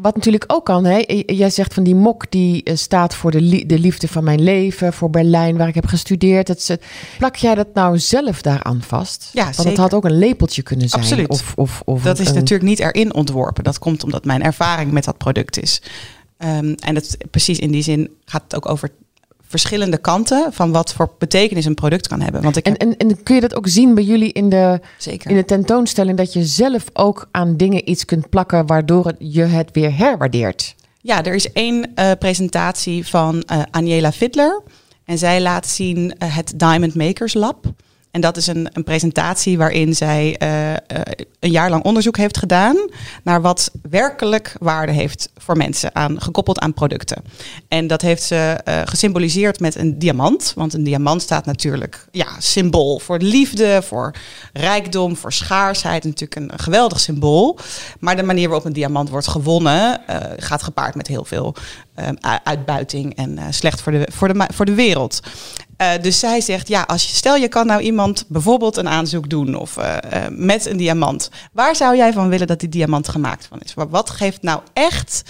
wat 0.02 0.16
natuurlijk 0.16 0.44
ook 0.48 0.66
kan, 0.66 0.86
hè? 0.86 1.04
jij 1.26 1.50
zegt 1.50 1.74
van 1.74 1.84
die 1.84 1.96
mok 1.96 2.32
die 2.32 2.64
eh, 2.64 2.76
staat 2.76 3.16
voor 3.16 3.32
de, 3.32 3.66
de 3.66 3.80
liefde 3.80 4.08
van 4.08 4.24
mijn 4.24 4.42
leven, 4.42 4.94
voor 4.94 5.10
Berlijn 5.10 5.58
waar 5.58 5.68
ik 5.68 5.76
heb 5.76 5.86
gestudeerd. 5.86 6.48
Het, 6.48 6.80
plak 7.18 7.36
jij 7.36 7.56
dat 7.56 7.74
nou 7.74 8.00
zelf 8.00 8.42
daaraan 8.42 8.82
vast? 8.82 9.30
Ja, 9.34 9.44
Want 9.44 9.56
het 9.56 9.66
zeker. 9.66 9.82
had 9.82 9.94
ook 9.94 10.06
een 10.06 10.18
lepeltje 10.18 10.62
kunnen 10.62 10.90
zijn. 10.90 11.02
Absoluut. 11.02 11.30
Of, 11.30 11.54
of, 11.56 11.82
of 11.86 12.04
Dat 12.04 12.20
is 12.20 12.34
natuurlijk 12.34 12.70
niet 12.70 12.80
erin 12.80 13.14
ontworpen. 13.14 13.64
Dat 13.64 13.80
komt 13.80 14.04
omdat 14.04 14.26
mijn 14.26 14.44
ervaring 14.44 14.92
met 14.92 15.04
dat 15.04 15.18
product 15.18 15.62
is. 15.62 15.82
Ehm, 16.38 16.74
en 16.80 16.96
het, 16.96 17.18
precies 17.32 17.60
in 17.60 17.72
die 17.72 17.84
zin 17.84 18.10
gaat 18.26 18.44
het 18.44 18.56
ook 18.56 18.70
over 18.70 18.90
verschillende 19.52 19.98
kanten 19.98 20.54
van 20.54 20.72
wat 20.72 20.94
voor 20.94 21.12
betekenis 21.18 21.66
een 21.66 21.76
product 21.76 22.08
kan 22.08 22.22
hebben. 22.22 22.42
Want 22.42 22.58
ik 22.58 22.66
En, 22.66 22.72
heb, 22.72 22.82
en, 22.82 22.98
en 22.98 23.24
kun 23.24 23.36
je 23.36 23.42
dat 23.42 23.56
ook 23.56 23.68
zien 23.68 23.96
bij 23.96 24.04
jullie 24.04 24.32
in 24.32 24.50
de, 24.50 24.80
zeker. 24.98 25.30
in 25.30 25.36
de 25.36 25.46
tentoonstelling, 25.46 26.18
dat 26.18 26.34
je 26.34 26.46
zelf 26.46 26.84
ook 26.94 27.28
aan 27.32 27.58
dingen 27.58 27.90
iets 27.90 28.06
kunt 28.06 28.30
plakken 28.30 28.66
waardoor 28.66 29.06
het, 29.06 29.16
je 29.20 29.42
het 29.42 29.70
weer 29.72 29.98
herwaardeert? 29.98 30.76
Ja, 31.02 31.24
er 31.24 31.34
is 31.34 31.52
één 31.52 31.96
eh, 31.96 32.12
presentatie 32.20 33.08
van 33.08 33.42
eh 33.42 33.62
Aniela 33.72 34.12
Fiddler. 34.12 34.62
En 35.06 35.18
zij 35.18 35.42
laat 35.42 35.68
zien 35.68 36.18
eh, 36.18 36.36
het 36.36 36.54
Diamond 36.56 36.96
Makers 36.96 37.34
Lab. 37.34 37.66
En 38.12 38.22
dat 38.22 38.38
is 38.38 38.48
een, 38.48 38.70
een 38.74 38.84
presentatie 38.84 39.58
waarin 39.58 39.96
zij 39.96 40.36
eh, 40.38 40.72
eh, 40.72 40.78
een 41.40 41.52
jaar 41.52 41.70
lang 41.70 41.84
onderzoek 41.84 42.18
heeft 42.18 42.38
gedaan 42.38 42.90
naar 43.24 43.42
wat 43.42 43.72
werkelijk 43.90 44.56
waarde 44.60 44.92
heeft 44.92 45.30
voor 45.38 45.58
mensen, 45.58 45.96
aan, 45.96 46.22
gekoppeld 46.22 46.60
aan 46.60 46.74
producten. 46.74 47.24
En 47.68 47.88
dat 47.88 48.02
heeft 48.02 48.24
ze 48.24 48.60
eh, 48.64 48.82
gesymboliseerd 48.86 49.60
met 49.60 49.76
een 49.76 50.00
diamant. 50.00 50.54
Want 50.56 50.74
een 50.74 50.84
diamant 50.84 51.22
staat 51.22 51.46
natuurlijk 51.46 52.08
ja, 52.12 52.28
symbool 52.40 53.00
voor 53.00 53.18
liefde, 53.18 53.82
voor 53.82 54.16
rijkdom, 54.54 55.16
voor 55.16 55.34
schaarsheid. 55.34 56.04
Natuurlijk 56.04 56.36
een, 56.36 56.60
geweldig 56.60 57.00
symbool. 57.00 57.58
Maar 58.00 58.16
de 58.16 58.24
manier 58.24 58.48
waarop 58.48 58.66
een 58.66 58.74
diamant 58.74 59.10
wordt 59.10 59.28
gewonnen 59.28 60.02
gaat 60.38 60.64
gepaard 60.64 60.96
met 60.96 61.08
heel 61.08 61.26
veel 61.26 61.56
uitbuiting 62.44 63.16
en 63.16 63.40
slecht 63.50 63.82
voor 63.82 63.92
de, 63.92 64.08
voor, 64.12 64.34
de, 64.34 64.48
voor 64.54 64.66
de 64.66 64.74
wereld. 64.74 65.20
Eh, 65.82 66.02
dus 66.02 66.20
zij 66.20 66.42
zegt, 66.42 66.68
ja, 66.68 66.82
als 66.82 67.04
je, 67.10 67.16
stel 67.16 67.36
je 67.36 67.48
kan 67.48 67.66
nou 67.66 67.82
iemand 67.82 68.26
bijvoorbeeld 68.28 68.78
een 68.78 68.88
aanzoek 68.90 69.30
doen 69.30 69.56
of 69.56 69.78
eh, 69.78 69.98
eh, 70.26 70.32
met 70.32 70.66
een 70.66 70.78
diamant. 70.78 71.30
Waar 71.52 71.76
zou 71.76 71.96
jij 71.96 72.14
van 72.14 72.30
willen 72.30 72.48
dat 72.48 72.60
die 72.60 72.70
diamant 72.70 73.08
gemaakt 73.10 73.46
van 73.50 73.60
is? 73.60 73.74
Wa- 73.74 73.88
Wat 73.88 74.10
geeft 74.10 74.42
nou 74.42 74.62
echt, 74.74 75.24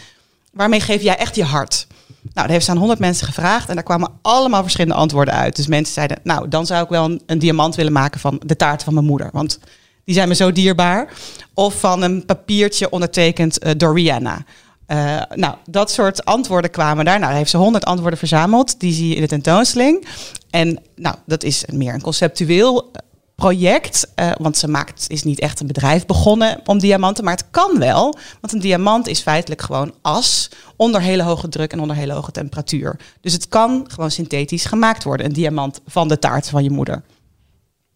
waarmee 0.54 0.80
geef 0.80 1.02
jij 1.02 1.18
echt 1.18 1.36
je 1.36 1.44
hart? 1.44 1.88
Nou, 2.22 2.32
daar 2.34 2.50
heeft 2.50 2.66
ze 2.66 2.72
aan 2.72 2.78
100 2.78 3.00
mensen 3.00 3.28
gevraagd 3.28 3.70
en 3.70 3.76
daar 3.76 3.84
kwamen 3.84 4.12
allemaal 4.22 4.62
verschillende 4.62 4.96
antwoorden 4.96 5.34
uit. 5.34 5.56
Dus 5.56 5.68
mensen 5.68 5.94
zeiden, 5.94 6.20
nou, 6.24 6.48
dan 6.48 6.66
zou 6.66 6.84
ik 6.84 6.90
wel 6.90 7.06
een, 7.06 7.22
een 7.26 7.40
diamant 7.40 7.76
willen 7.76 7.92
maken 7.94 8.20
van 8.20 8.42
de 8.46 8.56
taart 8.56 8.84
van 8.84 8.94
mijn 8.94 9.06
moeder. 9.06 9.30
Want 9.34 9.60
die 10.06 10.16
zijn 10.16 10.28
me 10.28 10.36
zo 10.36 10.52
dierbaar. 10.52 11.14
Of 11.54 11.80
van 11.80 12.02
een 12.02 12.26
papiertje 12.26 12.90
ondertekend 12.90 13.80
door 13.80 13.96
Rihanna. 13.96 14.44
Eh, 14.92 15.22
nou, 15.36 15.56
dat 15.66 15.92
soort 15.92 16.26
antwoorden 16.26 16.72
kwamen 16.72 17.06
daar. 17.06 17.18
Nou, 17.18 17.28
daar 17.28 17.38
heeft 17.38 17.50
ze 17.50 17.58
honderd 17.58 17.86
antwoorden 17.86 18.20
verzameld. 18.20 18.80
Die 18.80 18.94
zie 18.94 19.08
je 19.08 19.16
in 19.16 19.22
de 19.22 19.28
tentoonstelling. 19.28 20.08
En 20.50 20.80
nou, 20.96 21.16
dat 21.26 21.44
is 21.44 21.66
meer 21.74 21.94
een 21.94 22.02
conceptueel 22.02 22.90
eh, 22.92 23.02
project. 23.36 24.12
eh, 24.16 24.32
want 24.38 24.58
ze 24.58 24.68
maakt, 24.68 25.06
is 25.08 25.24
niet 25.24 25.40
echt 25.40 25.60
een 25.60 25.68
bedrijf 25.68 26.06
begonnen 26.06 26.60
om 26.66 26.80
diamanten. 26.80 27.24
Maar 27.24 27.34
het 27.34 27.46
kan 27.52 27.80
wel. 27.80 28.18
Want 28.42 28.54
een 28.54 28.60
diamant 28.60 29.08
is 29.08 29.22
feitelijk 29.22 29.62
gewoon 29.62 29.94
as 30.02 30.50
onder 30.76 31.02
hele 31.02 31.24
hoge 31.24 31.50
druk 31.50 31.72
en 31.72 31.80
onder 31.80 31.96
hele 31.96 32.14
hoge 32.14 32.32
temperatuur. 32.32 33.00
Dus 33.22 33.34
het 33.34 33.48
kan 33.48 33.86
gewoon 33.88 34.12
synthetisch 34.12 34.66
gemaakt 34.66 35.04
worden. 35.04 35.26
Een 35.26 35.34
diamant 35.34 35.82
van 35.88 36.08
de 36.08 36.20
taart 36.20 36.50
van 36.50 36.64
je 36.64 36.72
moeder. 36.72 37.04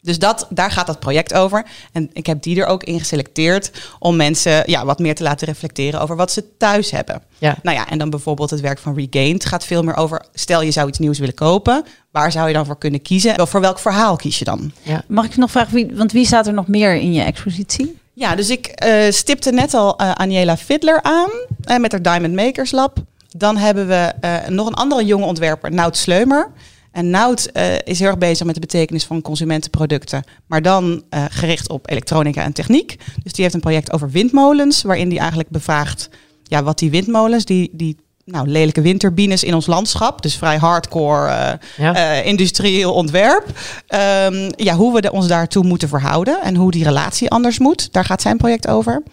Dus 0.06 0.20
dat, 0.20 0.48
daar 0.50 0.72
gaat 0.72 0.88
dat 0.88 1.00
project 1.00 1.34
over. 1.34 1.66
En 1.92 2.10
ik 2.14 2.26
heb 2.26 2.42
die 2.42 2.62
er 2.62 2.68
ook 2.68 2.84
in 2.84 3.00
geselecteerd 3.00 3.72
om 4.00 4.16
mensen 4.16 4.64
ja, 4.66 4.86
wat 4.86 5.00
meer 5.00 5.16
te 5.16 5.24
laten 5.24 5.48
reflecteren 5.48 6.02
over 6.02 6.16
wat 6.16 6.32
ze 6.32 6.58
thuis 6.58 6.92
hebben. 6.92 7.22
Ja. 7.38 7.56
Nou 7.64 7.78
ja, 7.78 7.90
en 7.90 7.98
dan 7.98 8.10
bijvoorbeeld 8.10 8.50
het 8.50 8.60
werk 8.60 8.80
van 8.80 8.96
Regained 8.96 9.46
gaat 9.46 9.66
veel 9.66 9.84
meer 9.84 9.96
over, 9.96 10.26
stel 10.34 10.62
je 10.62 10.72
zou 10.72 10.88
iets 10.88 11.00
nieuws 11.00 11.20
willen 11.20 11.34
kopen, 11.34 11.86
waar 12.12 12.32
zou 12.32 12.48
je 12.48 12.54
dan 12.54 12.66
voor 12.66 12.78
kunnen 12.78 13.02
kiezen? 13.02 13.36
Wel, 13.36 13.48
voor 13.48 13.62
welk 13.62 13.80
verhaal 13.80 14.16
kies 14.16 14.40
je 14.40 14.46
dan? 14.46 14.72
Mag 15.08 15.26
ik 15.26 15.38
nog 15.38 15.52
vragen, 15.52 15.74
wie, 15.74 15.92
want 15.94 16.12
wie 16.12 16.26
staat 16.26 16.48
er 16.48 16.54
nog 16.54 16.68
meer 16.68 16.96
in 16.96 17.14
je 17.14 17.22
expositie? 17.22 17.98
Ja, 18.14 18.36
dus 18.36 18.50
ik 18.50 18.68
eh, 18.68 19.12
stipte 19.12 19.52
net 19.52 19.74
al 19.74 19.98
eh 19.98 20.12
Aniela 20.12 20.58
Fiddler 20.58 21.02
aan 21.02 21.30
eh, 21.64 21.78
met 21.78 21.92
haar 21.92 22.02
Diamond 22.02 22.34
Makers 22.34 22.72
Lab. 22.72 22.98
Dan 23.38 23.58
hebben 23.58 23.88
we 23.88 24.14
eh, 24.22 24.48
nog 24.48 24.68
een 24.68 24.74
andere 24.74 25.06
jonge 25.06 25.26
ontwerper, 25.26 25.72
Nout 25.72 25.98
Sleumer. 25.98 26.52
En 26.96 27.10
Nout 27.10 27.46
eh, 27.46 27.66
is 27.84 28.00
heel 28.00 28.08
erg 28.08 28.18
bezig 28.18 28.46
met 28.46 28.56
de 28.56 28.62
betekenis 28.62 29.04
van 29.06 29.22
consumentenproducten, 29.22 30.24
maar 30.48 30.62
dan 30.62 31.04
eh, 31.10 31.24
gericht 31.30 31.70
op 31.70 31.90
elektronica 31.90 32.44
en 32.44 32.54
techniek. 32.54 32.98
Dus 33.24 33.34
die 33.34 33.44
heeft 33.44 33.56
een 33.56 33.62
project 33.62 33.92
over 33.94 34.10
windmolens, 34.10 34.82
waarin 34.82 35.10
die 35.10 35.20
eigenlijk 35.20 35.50
bevraagt 35.50 36.10
ja, 36.44 36.64
wat 36.64 36.80
die 36.80 36.90
windmolens, 36.92 37.46
die, 37.46 37.70
die 37.74 37.98
nou, 38.26 38.48
lelijke 38.48 38.82
windturbines 38.82 39.44
in 39.44 39.54
ons 39.54 39.66
landschap, 39.66 40.22
dus 40.22 40.36
vrij 40.36 40.58
hardcore 40.58 41.60
Ja. 41.78 41.94
eh, 41.96 42.26
industrieel 42.26 42.94
ontwerp. 42.94 43.46
Ehm, 43.88 44.52
ja, 44.56 44.76
hoe 44.76 44.94
we 44.94 45.02
de- 45.02 45.12
ons 45.12 45.28
daartoe 45.28 45.64
moeten 45.64 45.88
verhouden 45.90 46.42
en 46.44 46.56
hoe 46.56 46.72
die 46.72 46.84
relatie 46.84 47.30
anders 47.30 47.60
moet. 47.60 47.94
Daar 47.94 48.06
gaat 48.06 48.22
zijn 48.22 48.38
project 48.38 48.68
over. 48.68 49.04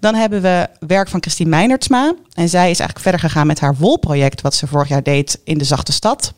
Dan 0.00 0.14
hebben 0.14 0.42
we 0.42 0.68
werk 0.86 1.08
van 1.08 1.20
Christine 1.20 1.50
Meinertsma. 1.50 2.14
En 2.32 2.48
zij 2.48 2.70
is 2.70 2.78
eigenlijk 2.78 3.00
verder 3.00 3.20
gegaan 3.20 3.46
met 3.46 3.60
haar 3.60 3.76
wolproject, 3.76 4.40
wat 4.40 4.54
ze 4.54 4.66
vorig 4.66 4.88
jaar 4.88 5.02
deed 5.02 5.40
in 5.44 5.58
de 5.58 5.64
Zachte 5.64 5.92
Stad. 5.92 6.32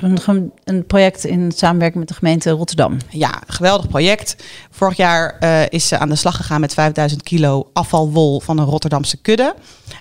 Een, 0.00 0.52
een 0.64 0.86
project 0.86 1.24
in 1.24 1.52
samenwerking 1.52 1.98
met 1.98 2.08
de 2.08 2.14
gemeente 2.14 2.50
Rotterdam. 2.50 2.96
Ja, 3.10 3.42
geweldig 3.46 3.88
project. 3.88 4.36
Vorig 4.70 4.96
jaar 4.96 5.36
eh, 5.38 5.62
is 5.68 5.88
ze 5.88 5.98
aan 5.98 6.08
de 6.08 6.16
slag 6.16 6.36
gegaan 6.36 6.60
met 6.60 6.74
5000 6.74 7.22
kilo 7.22 7.70
afvalwol 7.72 8.40
van 8.40 8.58
een 8.58 8.64
Rotterdamse 8.64 9.16
kudde. 9.16 9.54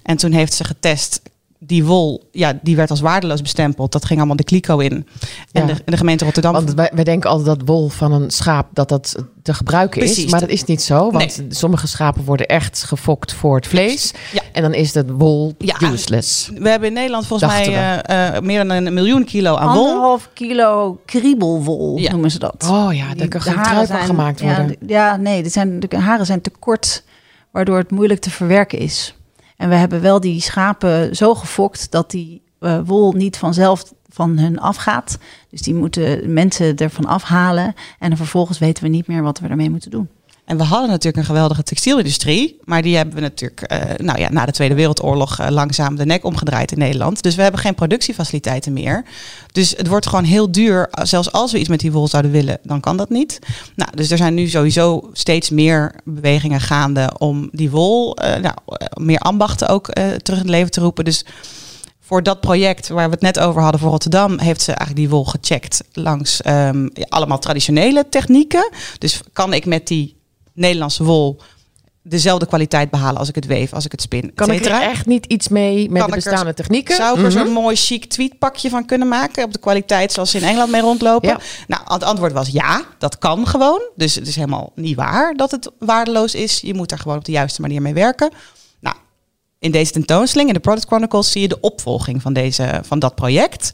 En 0.03 0.17
toen 0.17 0.31
heeft 0.31 0.53
ze 0.53 0.63
getest, 0.63 1.21
die 1.59 1.85
wol, 1.85 2.29
ja, 2.31 2.59
die 2.61 2.75
werd 2.75 2.89
als 2.89 2.99
waardeloos 2.99 3.41
bestempeld. 3.41 3.91
Dat 3.91 4.05
ging 4.05 4.17
allemaal 4.19 4.35
de 4.35 4.43
kliko 4.43 4.77
in. 4.79 4.91
En, 4.91 5.07
Ja. 5.51 5.65
de, 5.65 5.71
en 5.71 5.91
de 5.91 5.97
gemeente 5.97 6.23
Rotterdam... 6.25 6.53
Want 6.53 6.73
wij, 6.73 6.91
wij 6.93 7.03
denken 7.03 7.29
altijd 7.29 7.59
dat 7.59 7.67
wol 7.67 7.89
van 7.89 8.11
een 8.11 8.31
schaap 8.31 8.67
dat 8.73 8.89
dat 8.89 9.15
te 9.43 9.53
gebruiken 9.53 10.01
is. 10.01 10.25
Maar 10.25 10.39
dat 10.39 10.49
is 10.49 10.63
niet 10.63 10.81
zo. 10.81 11.11
Want 11.11 11.43
sommige 11.49 11.87
schapen 11.87 12.23
worden 12.23 12.45
echt 12.47 12.83
gefokt 12.83 13.33
voor 13.33 13.55
het 13.55 13.67
vlees. 13.67 14.13
Ja. 14.33 14.41
En 14.51 14.61
dan 14.61 14.73
is 14.73 14.93
dat 14.93 15.05
wol 15.09 15.53
Ja. 15.57 15.75
useless. 15.81 16.49
we 16.57 16.69
hebben 16.69 16.87
in 16.87 16.93
Nederland 16.93 17.27
volgens 17.27 17.51
Dachten 17.51 17.71
mij 17.73 18.01
eh, 18.01 18.35
eh, 18.35 18.43
meer 18.43 18.67
dan 18.67 18.69
een 18.85 18.93
miljoen 18.93 19.23
kilo 19.25 19.55
aan 19.55 19.73
wol. 19.73 19.85
Anderhalf 19.87 20.29
kilo 20.33 20.99
kriebelwol 21.05 21.97
Ja. 21.97 22.11
noemen 22.11 22.31
ze 22.31 22.39
dat. 22.39 22.67
Oh 22.69 22.93
ja, 22.93 23.13
daar 23.15 23.27
kan 23.27 23.41
geen 23.41 23.63
trui 23.63 23.87
van 23.87 23.99
gemaakt 23.99 24.41
worden. 24.41 24.75
Ja, 24.87 25.15
nee, 25.15 25.49
zijn, 25.49 25.79
de 25.79 25.97
haren 25.97 26.25
zijn 26.25 26.41
te 26.41 26.51
kort, 26.59 27.03
waardoor 27.51 27.77
het 27.77 27.91
moeilijk 27.91 28.19
te 28.19 28.29
verwerken 28.29 28.79
is. 28.79 29.15
En 29.57 29.69
we 29.69 29.75
hebben 29.75 30.01
wel 30.01 30.19
die 30.19 30.41
schapen 30.41 31.15
zo 31.15 31.35
gefokt 31.35 31.91
dat 31.91 32.11
die 32.11 32.41
eh, 32.59 32.79
wol 32.85 33.11
niet 33.11 33.37
vanzelf 33.37 33.93
van 34.09 34.37
hun 34.37 34.59
afgaat. 34.59 35.17
Dus 35.49 35.61
die 35.61 35.75
moeten 35.75 36.33
mensen 36.33 36.75
ervan 36.75 37.05
afhalen. 37.05 37.73
En 37.99 38.17
vervolgens 38.17 38.59
weten 38.59 38.83
we 38.83 38.89
niet 38.89 39.07
meer 39.07 39.21
wat 39.21 39.39
we 39.39 39.47
ermee 39.47 39.69
moeten 39.69 39.91
doen. 39.91 40.09
En 40.45 40.57
we 40.57 40.63
hadden 40.63 40.89
natuurlijk 40.89 41.17
een 41.17 41.25
geweldige 41.25 41.63
textielindustrie. 41.63 42.59
Maar 42.63 42.81
die 42.81 42.95
hebben 42.95 43.15
we 43.15 43.21
natuurlijk 43.21 43.61
eh, 43.61 43.79
nou 43.97 44.19
ja, 44.19 44.31
na 44.31 44.45
de 44.45 44.51
Tweede 44.51 44.75
Wereldoorlog 44.75 45.39
eh, 45.39 45.49
langzaam 45.49 45.95
de 45.95 46.05
nek 46.05 46.23
omgedraaid 46.23 46.71
in 46.71 46.77
Nederland. 46.77 47.23
Dus 47.23 47.35
we 47.35 47.41
hebben 47.41 47.59
geen 47.59 47.75
productiefaciliteiten 47.75 48.73
meer. 48.73 49.05
Dus 49.51 49.73
het 49.77 49.87
wordt 49.87 50.07
gewoon 50.07 50.23
heel 50.23 50.51
duur. 50.51 50.87
Zelfs 50.91 51.31
als 51.31 51.51
we 51.51 51.59
iets 51.59 51.69
met 51.69 51.79
die 51.79 51.91
wol 51.91 52.07
zouden 52.07 52.31
willen, 52.31 52.59
dan 52.63 52.79
kan 52.79 52.97
dat 52.97 53.09
niet. 53.09 53.39
Nou, 53.75 53.91
dus 53.95 54.11
er 54.11 54.17
zijn 54.17 54.33
nu 54.33 54.47
sowieso 54.47 55.09
steeds 55.13 55.49
meer 55.49 55.95
bewegingen 56.03 56.61
gaande 56.61 57.11
om 57.17 57.49
die 57.51 57.69
wol, 57.69 58.15
eh, 58.17 58.41
nou, 58.41 58.55
meer 58.93 59.19
ambachten 59.19 59.67
ook 59.67 59.85
terug 59.93 60.27
in 60.27 60.45
het 60.45 60.49
leven 60.49 60.71
te 60.71 60.81
roepen. 60.81 61.05
Dus 61.05 61.25
voor 61.99 62.23
dat 62.23 62.39
project 62.39 62.87
waar 62.87 63.05
we 63.05 63.13
het 63.13 63.21
net 63.21 63.39
over 63.39 63.61
hadden 63.61 63.81
voor 63.81 63.89
Rotterdam, 63.89 64.39
heeft 64.39 64.61
ze 64.61 64.71
eigenlijk 64.71 64.99
die 64.99 65.09
wol 65.09 65.25
gecheckt 65.25 65.83
langs 65.93 66.41
ehm, 66.41 66.87
allemaal 67.09 67.39
traditionele 67.39 68.05
technieken. 68.09 68.69
Dus 68.97 69.21
kan 69.33 69.53
ik 69.53 69.65
met 69.65 69.87
die 69.87 70.15
Nederlandse 70.55 71.03
wol 71.03 71.41
dezelfde 72.07 72.45
kwaliteit 72.45 72.89
behalen 72.89 73.17
als 73.19 73.29
ik 73.29 73.35
het 73.35 73.45
weef, 73.45 73.73
als 73.73 73.85
ik 73.85 73.91
het 73.91 74.01
spin, 74.01 74.33
Kan 74.33 74.51
ik 74.51 74.65
er 74.65 74.81
echt 74.81 75.05
niet 75.05 75.25
iets 75.25 75.47
mee 75.47 75.89
met 75.89 76.01
Kan 76.01 76.11
de 76.11 76.15
er- 76.17 76.23
bestaande 76.23 76.53
technieken? 76.53 76.95
Zou 76.95 77.17
ik 77.19 77.25
er 77.25 77.31
Mhm. 77.31 77.39
zo'n 77.45 77.53
mooi 77.53 77.75
chic 77.75 78.05
tweetpakje 78.05 78.69
van 78.69 78.85
kunnen 78.85 79.07
maken 79.07 79.43
op 79.43 79.53
de 79.53 79.59
kwaliteit 79.59 80.11
zoals 80.11 80.31
ze 80.31 80.37
in 80.37 80.43
Engeland 80.43 80.71
mee 80.71 80.81
rondlopen? 80.81 81.29
Ja. 81.29 81.39
Nou, 81.67 81.81
het 81.93 82.03
antwoord 82.03 82.31
was 82.33 82.47
ja, 82.49 82.81
dat 82.97 83.17
kan 83.17 83.47
gewoon. 83.47 83.81
Dus 83.95 84.15
het 84.15 84.27
is 84.27 84.35
helemaal 84.35 84.71
niet 84.75 84.95
waar 84.95 85.33
dat 85.33 85.51
het 85.51 85.71
waardeloos 85.79 86.35
is. 86.35 86.59
Je 86.61 86.73
moet 86.73 86.91
er 86.91 86.97
gewoon 86.99 87.17
op 87.17 87.25
de 87.25 87.31
juiste 87.31 87.61
manier 87.61 87.81
mee 87.81 87.93
werken. 87.93 88.31
Nou, 88.79 88.95
in 89.59 89.71
deze 89.71 89.91
tentoonstelling, 89.91 90.47
in 90.49 90.55
de 90.55 90.61
Product 90.61 90.87
Chronicles, 90.87 91.31
zie 91.31 91.41
je 91.41 91.47
de 91.47 91.59
opvolging 91.59 92.21
van, 92.21 92.33
deze, 92.33 92.81
van 92.85 92.99
dat 92.99 93.15
project. 93.15 93.73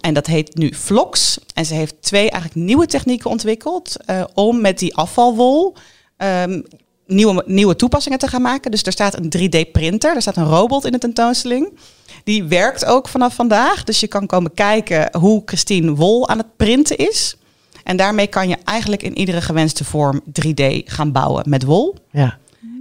En 0.00 0.14
dat 0.14 0.26
heet 0.26 0.54
nu 0.56 0.74
Vlox. 0.74 1.38
En 1.54 1.64
ze 1.66 1.74
heeft 1.74 1.94
twee 2.02 2.30
eigenlijk 2.30 2.54
nieuwe 2.66 2.86
technieken 2.86 3.30
ontwikkeld 3.30 3.96
eh, 4.04 4.24
om 4.34 4.60
met 4.60 4.78
die 4.78 4.94
afvalwol 4.96 5.76
ehm, 6.24 6.60
nieuwe, 7.06 7.42
nieuwe 7.46 7.76
toepassingen 7.76 8.18
te 8.18 8.28
gaan 8.28 8.42
maken. 8.42 8.70
Dus 8.70 8.82
er 8.82 8.92
staat 8.92 9.16
een 9.16 9.32
3D-printer, 9.36 10.14
er 10.14 10.22
staat 10.22 10.36
een 10.36 10.48
robot 10.48 10.84
in 10.84 10.92
de 10.92 10.98
tentoonstelling. 10.98 11.78
Die 12.24 12.44
werkt 12.44 12.84
ook 12.84 13.08
vanaf 13.08 13.34
vandaag. 13.34 13.84
Dus 13.84 14.00
je 14.00 14.06
kan 14.06 14.26
komen 14.26 14.54
kijken 14.54 15.08
hoe 15.18 15.42
Christine 15.44 15.94
Wol 15.94 16.28
aan 16.28 16.38
het 16.38 16.56
printen 16.56 16.96
is. 16.96 17.36
En 17.84 17.96
daarmee 17.96 18.26
kan 18.26 18.48
je 18.48 18.56
eigenlijk 18.64 19.02
in 19.02 19.18
iedere 19.18 19.40
gewenste 19.40 19.84
vorm 19.84 20.20
3D 20.20 20.64
gaan 20.84 21.12
bouwen 21.12 21.48
met 21.48 21.64
wol. 21.64 21.96
Ja. 22.10 22.38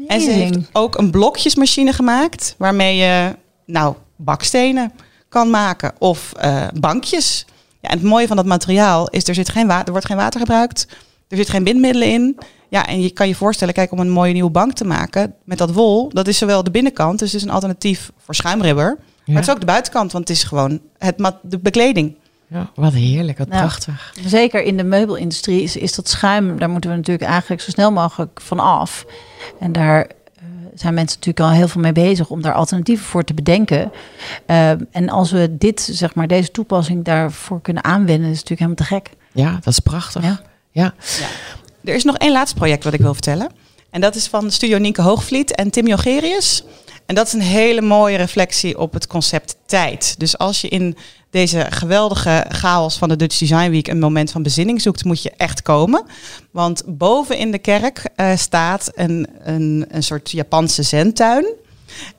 En 0.08 0.22
ze 0.22 0.30
heeft 0.30 0.58
ook 0.72 0.98
een 0.98 1.12
blokjesmachine 1.12 1.94
gemaakt 1.94 2.56
waarmee 2.58 2.96
je 2.96 3.36
nou 3.66 3.96
bakstenen 4.16 4.92
kan 5.30 5.50
maken 5.50 5.94
of 6.00 6.34
eh, 6.34 6.68
bankjes. 6.80 7.46
Ja, 7.80 7.90
en 7.90 7.98
het 7.98 8.08
mooie 8.08 8.28
van 8.28 8.36
dat 8.36 8.46
materiaal 8.46 9.10
is 9.10 9.28
er 9.28 9.34
zit 9.34 9.50
geen 9.50 9.68
water, 9.68 9.86
er 9.86 9.92
wordt 9.92 10.08
geen 10.08 10.18
water 10.18 10.40
gebruikt, 10.40 10.88
er 11.28 11.38
zit 11.38 11.50
geen 11.50 11.64
bindmiddelen 11.64 12.08
in. 12.08 12.38
Ja, 12.74 12.88
en 12.88 13.02
je 13.02 13.10
kan 13.10 13.28
je 13.28 13.36
voorstellen, 13.36 13.74
kijk, 13.74 13.92
om 13.92 14.00
een 14.00 14.10
mooie 14.10 14.34
nieuwe 14.34 14.50
bank 14.50 14.74
te 14.74 14.86
maken 14.86 15.34
met 15.44 15.58
dat 15.58 15.72
wol, 15.72 16.10
dat 16.10 16.28
is 16.28 16.38
zowel 16.38 16.64
de 16.64 16.72
binnenkant, 16.72 17.20
dus 17.20 17.32
het 17.32 17.42
is 17.42 17.48
een 17.48 17.54
alternatief 17.54 18.12
voor 18.18 18.36
schuimribber, 18.36 18.98
maar 19.26 19.36
het 19.36 19.48
is 19.48 19.54
ook 19.54 19.60
de 19.60 19.66
buitenkant, 19.66 20.12
want 20.12 20.28
het 20.28 20.38
is 20.38 20.44
gewoon 20.44 20.80
het 20.98 21.18
mat, 21.18 21.36
de 21.42 21.58
bekleding. 21.60 22.16
Ja, 22.48 22.70
wat 22.76 22.94
heerlijk, 22.94 23.38
wat 23.38 23.48
Ja. 23.52 23.60
prachtig. 23.60 24.14
Zeker 24.26 24.64
in 24.64 24.78
de 24.78 24.84
meubelindustrie 24.84 25.62
is, 25.62 25.76
is 25.78 25.96
dat 25.96 26.10
schuim, 26.10 26.60
daar 26.60 26.70
moeten 26.70 26.90
we 26.90 26.96
natuurlijk 26.96 27.30
eigenlijk 27.30 27.62
zo 27.62 27.72
snel 27.72 27.92
mogelijk 27.92 28.42
van 28.42 28.60
af. 28.60 29.06
En 29.60 29.72
daar 29.72 30.00
eh, 30.02 30.44
zijn 30.76 30.94
mensen 30.94 31.18
natuurlijk 31.20 31.46
al 31.50 31.58
heel 31.58 31.68
veel 31.68 31.82
mee 31.82 31.92
bezig 31.92 32.30
om 32.30 32.42
daar 32.42 32.54
alternatieven 32.54 33.06
voor 33.06 33.24
te 33.24 33.34
bedenken. 33.34 33.92
Eh, 34.46 34.70
en 34.70 35.10
als 35.10 35.32
we 35.32 35.58
dit, 35.58 35.90
zeg 35.92 36.16
maar, 36.16 36.28
deze 36.28 36.52
toepassing 36.52 37.04
daarvoor 37.06 37.62
kunnen 37.62 37.84
aanwenden, 37.84 38.30
is 38.32 38.40
het 38.40 38.50
natuurlijk 38.50 38.82
helemaal 38.82 39.02
te 39.04 39.10
gek. 39.10 39.18
Ja, 39.32 39.52
dat 39.52 39.74
is 39.74 39.80
prachtig. 39.80 40.24
Ja. 40.24 40.42
Ja. 40.72 40.94
Er 41.84 41.96
is 41.96 42.04
nog 42.04 42.18
één 42.18 42.32
laatste 42.32 42.56
project 42.56 42.84
wat 42.84 42.94
ik 42.94 43.00
wil 43.00 43.14
vertellen. 43.14 43.52
En 43.90 44.02
dat 44.02 44.16
is 44.16 44.28
van 44.28 44.52
Studio 44.52 44.78
Nienke 44.78 45.02
Hoogvliet 45.02 45.56
en 45.56 45.70
Tim 45.70 45.88
Jongerius. 45.88 46.64
En 47.06 47.16
dat 47.16 47.28
is 47.28 47.34
een 47.34 47.42
hele 47.42 47.82
mooie 47.82 48.18
reflectie 48.18 48.78
op 48.78 48.94
het 48.94 49.08
concept 49.08 49.56
tijd. 49.66 50.16
Dus 50.18 50.38
als 50.38 50.62
je 50.62 50.68
in 50.68 50.98
deze 51.30 51.66
geweldige 51.70 52.46
chaos 52.50 52.98
van 52.98 53.10
de 53.10 53.16
Dutch 53.16 53.38
Design 53.38 53.70
Week 53.70 53.88
een 53.88 54.00
moment 54.00 54.32
van 54.32 54.44
bezinning 54.44 54.82
zoekt, 54.82 55.04
moet 55.04 55.24
je 55.24 55.32
echt 55.38 55.62
komen. 55.62 56.06
Want 56.52 56.84
boven 56.86 57.38
in 57.38 57.52
de 57.52 57.60
kerk 57.60 58.10
eh, 58.16 58.36
staat 58.36 58.92
een, 58.94 59.28
een, 59.44 59.86
een 59.90 60.04
soort 60.04 60.32
Japanse 60.32 60.84
zentuin. 60.84 61.46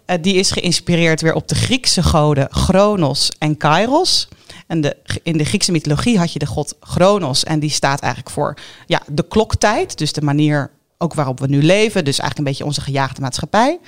Eh, 0.04 0.16
die 0.20 0.34
is 0.34 0.50
geïnspireerd 0.50 1.20
weer 1.20 1.34
op 1.34 1.48
de 1.48 1.54
Griekse 1.54 2.02
goden 2.02 2.48
Chronos 2.50 3.30
en 3.38 3.56
Kairos. 3.56 4.28
En 4.66 4.94
in 5.22 5.38
de 5.38 5.44
Griekse 5.44 5.72
mythologie 5.72 6.18
had 6.18 6.32
je 6.32 6.38
de 6.38 6.46
god 6.46 6.76
Chronos. 6.80 7.44
En 7.44 7.60
die 7.60 7.70
staat 7.70 8.00
eigenlijk 8.00 8.34
voor 8.34 8.56
ja, 8.86 9.00
de 9.10 9.28
kloktijd. 9.28 9.98
Dus 9.98 10.12
de 10.12 10.22
manier 10.22 10.70
ook 10.98 11.14
waarop 11.14 11.40
we 11.40 11.46
nu 11.46 11.62
leven. 11.62 12.04
Dus 12.04 12.18
eigenlijk 12.18 12.38
een 12.38 12.44
beetje 12.44 12.64
onze 12.64 12.80
gejaagde 12.80 13.20
maatschappij. 13.20 13.78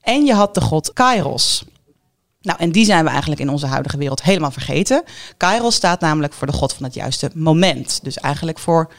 En 0.00 0.24
je 0.24 0.34
had 0.34 0.54
de 0.54 0.60
god 0.60 0.92
Kairos. 0.92 1.64
Nou, 2.42 2.58
en 2.58 2.72
die 2.72 2.84
zijn 2.84 3.04
we 3.04 3.10
eigenlijk 3.10 3.40
in 3.40 3.48
onze 3.48 3.66
huidige 3.66 3.96
wereld 3.96 4.22
helemaal 4.22 4.50
vergeten. 4.50 5.02
Kairos 5.36 5.74
staat 5.74 6.00
namelijk 6.00 6.32
voor 6.32 6.46
de 6.46 6.52
god 6.52 6.72
van 6.72 6.84
het 6.84 6.94
juiste 6.94 7.30
moment. 7.34 8.00
Dus 8.02 8.16
eigenlijk 8.16 8.58
voor 8.58 8.92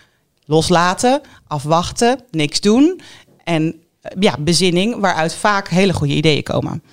loslaten, 0.45 1.21
afwachten, 1.47 2.19
niks 2.31 2.61
doen. 2.61 3.01
En 3.43 3.81
eh, 4.01 4.11
ja, 4.19 4.35
bezinning, 4.39 4.99
waaruit 4.99 5.35
vaak 5.35 5.69
hele 5.69 5.93
goede 5.93 6.13
ideeën 6.13 6.43
komen. 6.43 6.83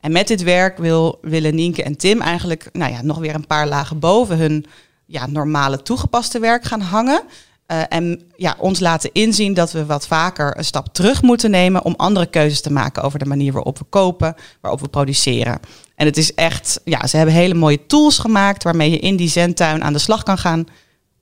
En 0.00 0.12
met 0.12 0.28
dit 0.28 0.42
werk 0.42 0.78
wil, 0.78 1.18
willen 1.22 1.54
Nienke 1.54 1.82
en 1.82 1.96
Tim 1.96 2.20
eigenlijk 2.20 2.68
nou 2.72 2.92
ja, 2.92 3.02
nog 3.02 3.18
weer 3.18 3.34
een 3.34 3.46
paar 3.46 3.68
lagen 3.68 3.98
boven 3.98 4.38
hun 4.38 4.66
ja, 5.06 5.26
normale 5.26 5.82
toegepaste 5.82 6.38
werk 6.38 6.64
gaan 6.64 6.80
hangen. 6.80 7.22
Eh, 7.66 7.82
en 7.88 8.22
ja, 8.36 8.56
ons 8.58 8.80
laten 8.80 9.10
inzien 9.12 9.54
dat 9.54 9.72
we 9.72 9.86
wat 9.86 10.06
vaker 10.06 10.58
een 10.58 10.64
stap 10.64 10.88
terug 10.92 11.22
moeten 11.22 11.50
nemen 11.50 11.84
om 11.84 11.94
andere 11.96 12.26
keuzes 12.26 12.60
te 12.60 12.72
maken 12.72 13.02
over 13.02 13.18
de 13.18 13.24
manier 13.24 13.52
waarop 13.52 13.78
we 13.78 13.84
kopen, 13.84 14.34
waarop 14.60 14.80
we 14.80 14.88
produceren. 14.88 15.60
En 15.94 16.06
het 16.06 16.16
is 16.16 16.34
echt, 16.34 16.80
ja, 16.84 17.06
ze 17.06 17.16
hebben 17.16 17.34
hele 17.34 17.54
mooie 17.54 17.86
tools 17.86 18.18
gemaakt 18.18 18.62
waarmee 18.62 18.90
je 18.90 18.98
in 18.98 19.16
die 19.16 19.28
zentuin 19.28 19.84
aan 19.84 19.92
de 19.92 19.98
slag 19.98 20.22
kan 20.22 20.38
gaan. 20.38 20.66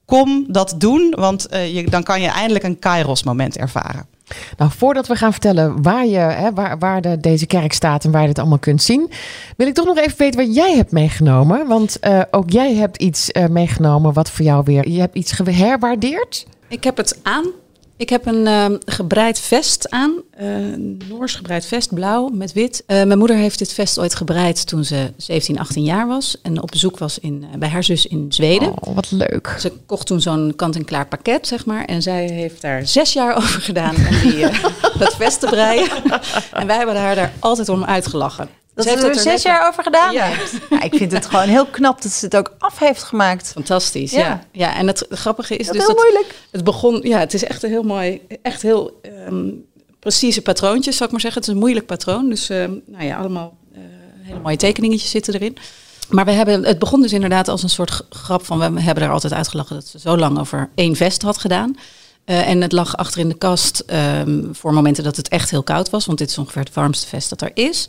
Kom 0.04 0.44
dat 0.48 0.74
doen, 0.78 1.14
want 1.16 1.46
eh, 1.46 1.74
je, 1.74 1.90
dan 1.90 2.02
kan 2.02 2.20
je 2.20 2.28
eindelijk 2.28 2.64
een 2.64 2.78
Kairos-moment 2.78 3.56
ervaren. 3.56 4.06
Nou, 4.56 4.70
voordat 4.76 5.06
we 5.06 5.16
gaan 5.16 5.32
vertellen 5.32 5.82
waar, 5.82 6.06
je, 6.06 6.18
hè, 6.18 6.52
waar, 6.52 6.78
waar 6.78 7.00
de, 7.00 7.20
deze 7.20 7.46
kerk 7.46 7.72
staat 7.72 8.04
en 8.04 8.10
waar 8.10 8.20
je 8.20 8.26
dit 8.26 8.38
allemaal 8.38 8.58
kunt 8.58 8.82
zien, 8.82 9.10
wil 9.56 9.66
ik 9.66 9.74
toch 9.74 9.86
nog 9.86 9.98
even 9.98 10.18
weten 10.18 10.46
wat 10.46 10.54
jij 10.54 10.74
hebt 10.76 10.92
meegenomen. 10.92 11.66
Want 11.66 11.98
eh, 11.98 12.20
ook 12.30 12.50
jij 12.50 12.74
hebt 12.74 12.96
iets 12.96 13.30
eh, 13.30 13.46
meegenomen 13.46 14.12
wat 14.12 14.30
voor 14.30 14.44
jou 14.44 14.62
weer. 14.64 14.88
Je 14.88 15.00
hebt 15.00 15.16
iets 15.16 15.32
geherwaardeerd. 15.32 16.46
Ik 16.68 16.84
heb 16.84 16.96
het 16.96 17.18
aan. 17.22 17.44
Ik 17.98 18.08
heb 18.08 18.26
een 18.26 18.46
ehm, 18.46 18.76
gebreid 18.86 19.38
vest 19.40 19.90
aan. 19.90 20.12
eh, 20.30 20.46
Een 20.48 21.00
Noors 21.08 21.34
gebreid 21.34 21.66
vest, 21.66 21.94
blauw 21.94 22.28
met 22.28 22.52
wit. 22.52 22.82
Eh, 22.86 23.02
mijn 23.02 23.18
moeder 23.18 23.36
heeft 23.36 23.58
dit 23.58 23.72
vest 23.72 23.98
ooit 23.98 24.14
gebreid 24.14 24.66
toen 24.66 24.84
ze 24.84 25.12
17, 25.16 25.58
18 25.58 25.82
jaar 25.82 26.06
was. 26.06 26.36
En 26.42 26.62
op 26.62 26.70
bezoek 26.70 26.98
was 26.98 27.18
in, 27.18 27.46
eh, 27.52 27.58
bij 27.58 27.68
haar 27.68 27.84
zus 27.84 28.06
in 28.06 28.26
Zweden. 28.28 28.68
Oh, 28.82 28.94
wat 28.94 29.10
leuk. 29.10 29.56
Ze 29.60 29.72
kocht 29.86 30.06
toen 30.06 30.20
zo'n 30.20 30.52
kant-en-klaar 30.56 31.06
pakket, 31.06 31.46
zeg 31.46 31.66
maar. 31.66 31.84
En 31.84 32.02
zij 32.02 32.24
heeft 32.30 32.60
daar 32.62 32.86
zes 32.86 33.12
jaar 33.12 33.36
over 33.42 33.60
gedaan 33.60 33.94
om 33.96 34.20
die, 34.30 34.44
eh, 34.46 34.64
dat 34.98 35.16
vest 35.16 35.40
te 35.40 35.46
breien. 35.46 35.88
en 36.52 36.66
wij 36.66 36.76
hebben 36.76 36.96
haar 36.96 37.14
daar 37.14 37.32
altijd 37.38 37.68
om 37.68 37.84
uitgelachen. 37.84 38.48
Dat 38.76 38.84
Ze 38.84 38.90
ze 38.90 38.96
heeft 38.96 39.08
er 39.08 39.14
zes 39.22 39.24
lekker- 39.24 39.50
jaar 39.50 39.68
over 39.68 39.82
gedaan 39.82 40.12
Ja. 40.12 40.24
heeft. 40.24 40.52
Ja, 40.70 40.82
ik 40.82 40.94
vind 40.94 41.12
het 41.12 41.26
gewoon 41.26 41.48
heel 41.48 41.66
knap 41.66 42.02
dat 42.02 42.12
ze 42.12 42.24
het 42.24 42.36
ook 42.36 42.54
af 42.58 42.78
heeft 42.78 43.02
gemaakt. 43.02 43.50
Fantastisch, 43.52 44.10
Ja. 44.10 44.18
ja. 44.18 44.40
ja. 44.52 44.76
en 44.76 44.86
het 44.86 45.06
grappige 45.10 45.56
is 45.56 45.66
Dat 45.66 45.74
dus 45.74 45.86
heel 45.86 45.94
dat 45.94 46.04
moeilijk. 46.04 46.34
het 46.50 46.64
begon... 46.64 47.00
Ja, 47.02 47.18
het 47.18 47.34
is 47.34 47.44
echt 47.44 47.62
een 47.62 47.70
heel 47.70 47.82
mooi, 47.82 48.20
echt 48.42 48.62
heel 48.62 49.00
ehm, 49.02 49.48
precieze 50.00 50.42
patroontjes, 50.42 50.94
zou 50.96 51.04
ik 51.04 51.10
maar 51.10 51.20
zeggen. 51.20 51.40
Het 51.40 51.48
is 51.48 51.54
een 51.54 51.60
moeilijk 51.60 51.86
patroon, 51.86 52.28
dus 52.28 52.48
ehm, 52.48 52.72
nou 52.86 53.04
ja, 53.04 53.16
allemaal 53.16 53.56
eh, 53.74 53.80
hele 54.22 54.40
mooie 54.40 54.56
tekeningetjes 54.56 55.10
zitten 55.10 55.34
erin. 55.34 55.56
Maar 56.08 56.24
we 56.24 56.30
hebben, 56.30 56.64
het 56.64 56.78
begon 56.78 57.02
dus 57.02 57.12
inderdaad 57.12 57.48
als 57.48 57.62
een 57.62 57.68
soort 57.68 58.00
grap 58.10 58.44
van... 58.46 58.74
we 58.74 58.80
hebben 58.80 59.04
er 59.04 59.10
altijd 59.10 59.32
uitgelachen 59.32 59.74
dat 59.76 59.86
ze 59.86 59.98
zo 59.98 60.16
lang 60.16 60.38
over 60.38 60.70
één 60.74 60.96
vest 60.96 61.22
had 61.22 61.38
gedaan... 61.38 61.76
Eh, 62.24 62.48
en 62.48 62.60
het 62.60 62.72
lag 62.72 62.96
achter 62.96 63.20
in 63.20 63.28
de 63.28 63.34
kast 63.38 63.78
ehm, 63.86 64.42
voor 64.52 64.72
momenten 64.72 65.04
dat 65.04 65.16
het 65.16 65.28
echt 65.28 65.50
heel 65.50 65.62
koud 65.62 65.90
was. 65.90 66.06
Want 66.06 66.18
dit 66.18 66.30
is 66.30 66.38
ongeveer 66.38 66.62
het 66.62 66.74
warmste 66.74 67.06
vest 67.06 67.28
dat 67.28 67.40
er 67.40 67.50
is. 67.54 67.88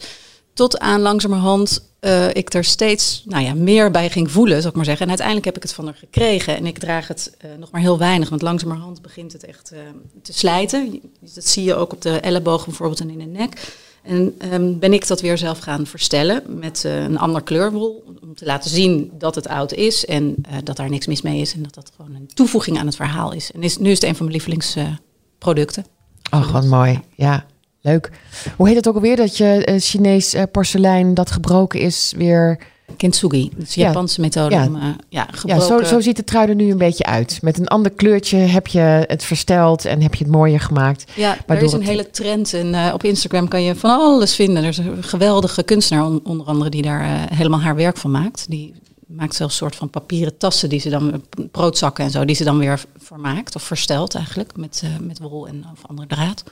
Tot 0.58 0.80
aan 0.80 1.02
langzamerhand 1.02 1.90
uh, 2.02 2.30
ik 2.30 2.54
er 2.54 2.64
steeds 2.64 3.24
nou 3.26 3.44
ja, 3.44 3.54
meer 3.54 3.92
bij 3.92 4.10
ging 4.10 4.32
voelen, 4.32 4.58
zou 4.58 4.70
ik 4.70 4.76
maar 4.76 4.86
zeggen. 4.86 5.04
En 5.04 5.10
uiteindelijk 5.10 5.46
heb 5.46 5.56
ik 5.56 5.64
het 5.64 5.74
van 5.74 5.86
haar 5.86 5.96
gekregen. 5.96 6.56
En 6.56 6.66
ik 6.66 6.78
draag 6.78 7.08
het 7.08 7.38
uh, 7.46 7.52
nog 7.60 7.72
maar 7.72 7.82
heel 7.82 7.98
weinig, 7.98 8.30
want 8.30 8.42
langzamerhand 8.42 9.02
begint 9.02 9.34
het 9.34 9.46
echt 9.46 9.72
uh, 9.74 9.80
te 10.22 10.34
slijten. 10.34 11.02
Dat 11.20 11.46
zie 11.46 11.64
je 11.64 11.76
ook 11.76 11.94
op 11.94 12.02
de 12.02 12.20
ellebogen 12.20 12.66
bijvoorbeeld 12.66 13.00
en 13.00 13.10
in 13.10 13.18
de 13.18 13.26
nek. 13.26 13.76
En 14.04 14.36
um, 14.54 14.80
ben 14.80 14.94
ik 14.94 15.08
dat 15.08 15.22
weer 15.22 15.38
zelf 15.38 15.60
gaan 15.60 15.86
verstellen 15.86 16.44
met 16.60 16.84
een 16.84 17.18
ander 17.18 17.44
kleurwol. 17.44 18.04
Om 18.22 18.36
te 18.36 18.46
laten 18.46 18.70
zien 18.70 19.12
dat 19.18 19.36
het 19.36 19.48
oud 19.48 19.74
is 19.74 20.06
en 20.06 20.36
dat 20.64 20.76
daar 20.76 20.90
niks 20.90 21.08
mis 21.08 21.22
mee 21.22 21.42
is. 21.42 21.54
En 21.54 21.64
dat 21.64 21.74
dat 21.74 21.92
gewoon 21.96 22.16
een 22.16 22.30
toevoeging 22.34 22.80
aan 22.80 22.86
het 22.86 22.96
verhaal 22.96 23.32
is. 23.32 23.52
En 23.52 23.64
is, 23.64 23.78
nu 23.78 23.90
is 23.90 24.00
het 24.00 24.10
een 24.10 24.16
van 24.16 24.26
mijn 24.26 24.38
lievelingsproducten. 24.38 25.86
Oh, 26.32 26.52
wat 26.52 26.66
mooi. 26.66 27.02
Ja, 27.16 27.46
leuk. 27.88 28.12
Hoe 28.56 28.68
heet 28.68 28.76
het 28.76 28.88
ook 28.88 28.96
alweer 28.96 29.16
dat 29.16 29.38
je 29.38 29.68
uh, 29.70 29.80
Chinees 29.80 30.34
uh, 30.34 30.44
porselein 30.52 31.14
dat 31.14 31.32
gebroken 31.32 31.80
is 31.80 32.14
weer... 32.18 32.60
Kintsugi, 32.98 33.50
dat 33.56 33.68
is 33.68 33.74
de 33.74 33.82
Japanse 33.82 34.22
methode 34.22 34.56
ja. 34.56 34.66
om 34.66 34.76
uh, 34.76 34.84
ja, 35.10 35.28
gebroken... 35.32 35.68
Ja, 35.68 35.78
zo, 35.78 35.84
zo 35.84 36.00
ziet 36.00 36.16
de 36.16 36.24
trui 36.24 36.50
er 36.50 36.56
nu 36.56 36.72
een 36.72 36.78
beetje 36.78 37.04
uit. 37.04 37.40
Met 37.42 37.60
een 37.60 37.68
ander 37.68 37.92
kleurtje 37.92 38.38
heb 38.38 38.68
je 38.68 39.04
het 39.08 39.24
versteld 39.24 39.86
en 39.86 40.02
heb 40.02 40.16
je 40.16 40.24
het 40.24 40.34
mooier 40.34 40.60
gemaakt. 40.60 41.12
Ja, 41.16 41.38
er 41.48 41.62
is 41.62 41.72
een 41.72 41.80
het... 41.80 41.90
hele 41.90 42.10
trend 42.10 42.54
en 42.54 42.68
uh, 42.68 42.90
op 42.94 43.04
Instagram 43.04 43.48
kan 43.48 43.64
je 43.64 43.76
van 43.76 43.90
alles 43.90 44.36
vinden. 44.36 44.64
Er 44.64 44.70
is 44.70 44.78
een 44.78 45.04
geweldige 45.04 45.64
kunstenaar 45.64 46.06
on, 46.06 46.20
onder 46.24 46.48
andere 46.48 46.70
die 46.70 46.82
daar 46.82 47.02
uh, 47.02 47.38
helemaal 47.38 47.62
haar 47.62 47.76
werk 47.76 47.98
van 47.98 48.12
maakt. 48.12 48.46
Die 48.50 48.74
maakt 49.08 49.36
zelfs 49.36 49.54
een 49.54 49.60
soort 49.60 49.76
van 49.76 49.90
papieren 49.90 50.38
tassen 50.38 50.70
die 50.70 50.80
ze 50.80 50.90
dan, 50.90 51.24
broodzakken 51.52 52.04
en 52.04 52.12
zo, 52.12 52.26
die 52.26 52.36
ze 52.36 52.44
dan 52.44 52.58
weer 52.58 52.84
vermaakt 52.98 53.56
of 53.56 53.64
verstelt 53.64 54.16
eigenlijk 54.16 54.58
met, 54.58 54.84
met 55.02 55.20
wol 55.20 55.48
en 55.48 55.66
of 55.74 55.80
andere 55.88 56.08
draad. 56.08 56.44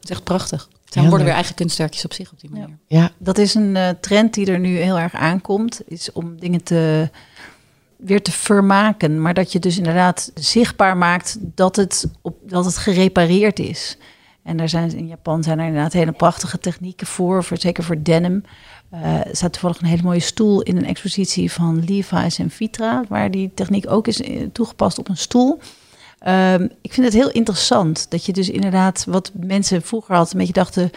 Het 0.00 0.04
is 0.04 0.10
echt 0.10 0.24
prachtig. 0.24 0.68
Dan 0.92 1.08
worden 1.08 1.26
weer 1.26 1.34
eigen 1.34 1.54
kunstwerkjes 1.54 2.04
op 2.04 2.12
zich 2.12 2.32
op 2.32 2.40
die 2.40 2.50
manier. 2.50 2.78
Ja, 2.86 3.10
dat 3.18 3.38
is 3.38 3.54
een 3.54 3.74
uh, 3.74 3.88
trend 4.00 4.34
die 4.34 4.46
er 4.46 4.58
nu 4.58 4.76
heel 4.76 4.98
erg 4.98 5.14
aankomt. 5.14 5.80
Is 5.86 6.12
om 6.12 6.40
dingen 6.40 6.62
te 6.62 7.10
weer 8.02 8.22
te 8.22 8.32
vermaken. 8.32 9.20
Maar 9.20 9.34
dat 9.34 9.52
je 9.52 9.58
dus 9.58 9.76
inderdaad 9.76 10.30
zichtbaar 10.34 10.96
maakt 10.96 11.36
dat 11.40 11.76
het, 11.76 12.08
op, 12.20 12.36
dat 12.42 12.64
het 12.64 12.76
gerepareerd 12.76 13.58
is. 13.58 13.96
En 14.42 14.56
daar 14.56 14.68
zijn 14.68 14.96
in 14.96 15.06
Japan 15.06 15.42
zijn 15.42 15.58
er 15.58 15.66
inderdaad 15.66 15.92
hele 15.92 16.12
prachtige 16.12 16.58
technieken 16.58 17.06
voor, 17.06 17.44
voor 17.44 17.58
zeker 17.58 17.84
voor 17.84 18.02
denim. 18.02 18.44
Uh, 18.94 19.26
er 19.26 19.36
staat 19.36 19.52
toevallig 19.52 19.80
een 19.80 19.86
hele 19.86 20.02
mooie 20.02 20.20
stoel 20.20 20.62
in 20.62 20.76
een 20.76 20.86
expositie 20.86 21.52
van 21.52 21.84
Levi's 21.84 22.38
en 22.38 22.50
Vitra, 22.50 23.04
waar 23.08 23.30
die 23.30 23.50
techniek 23.54 23.90
ook 23.90 24.06
is 24.06 24.20
toegepast 24.52 24.98
op 24.98 25.08
een 25.08 25.16
stoel. 25.16 25.60
Um, 26.28 26.70
ik 26.80 26.92
vind 26.92 27.06
het 27.06 27.14
heel 27.14 27.30
interessant 27.30 28.10
dat 28.10 28.26
je 28.26 28.32
dus 28.32 28.50
inderdaad 28.50 29.04
wat 29.08 29.30
mensen 29.34 29.82
vroeger 29.82 30.14
altijd 30.14 30.32
een 30.32 30.38
beetje 30.38 30.52
dachten. 30.52 30.90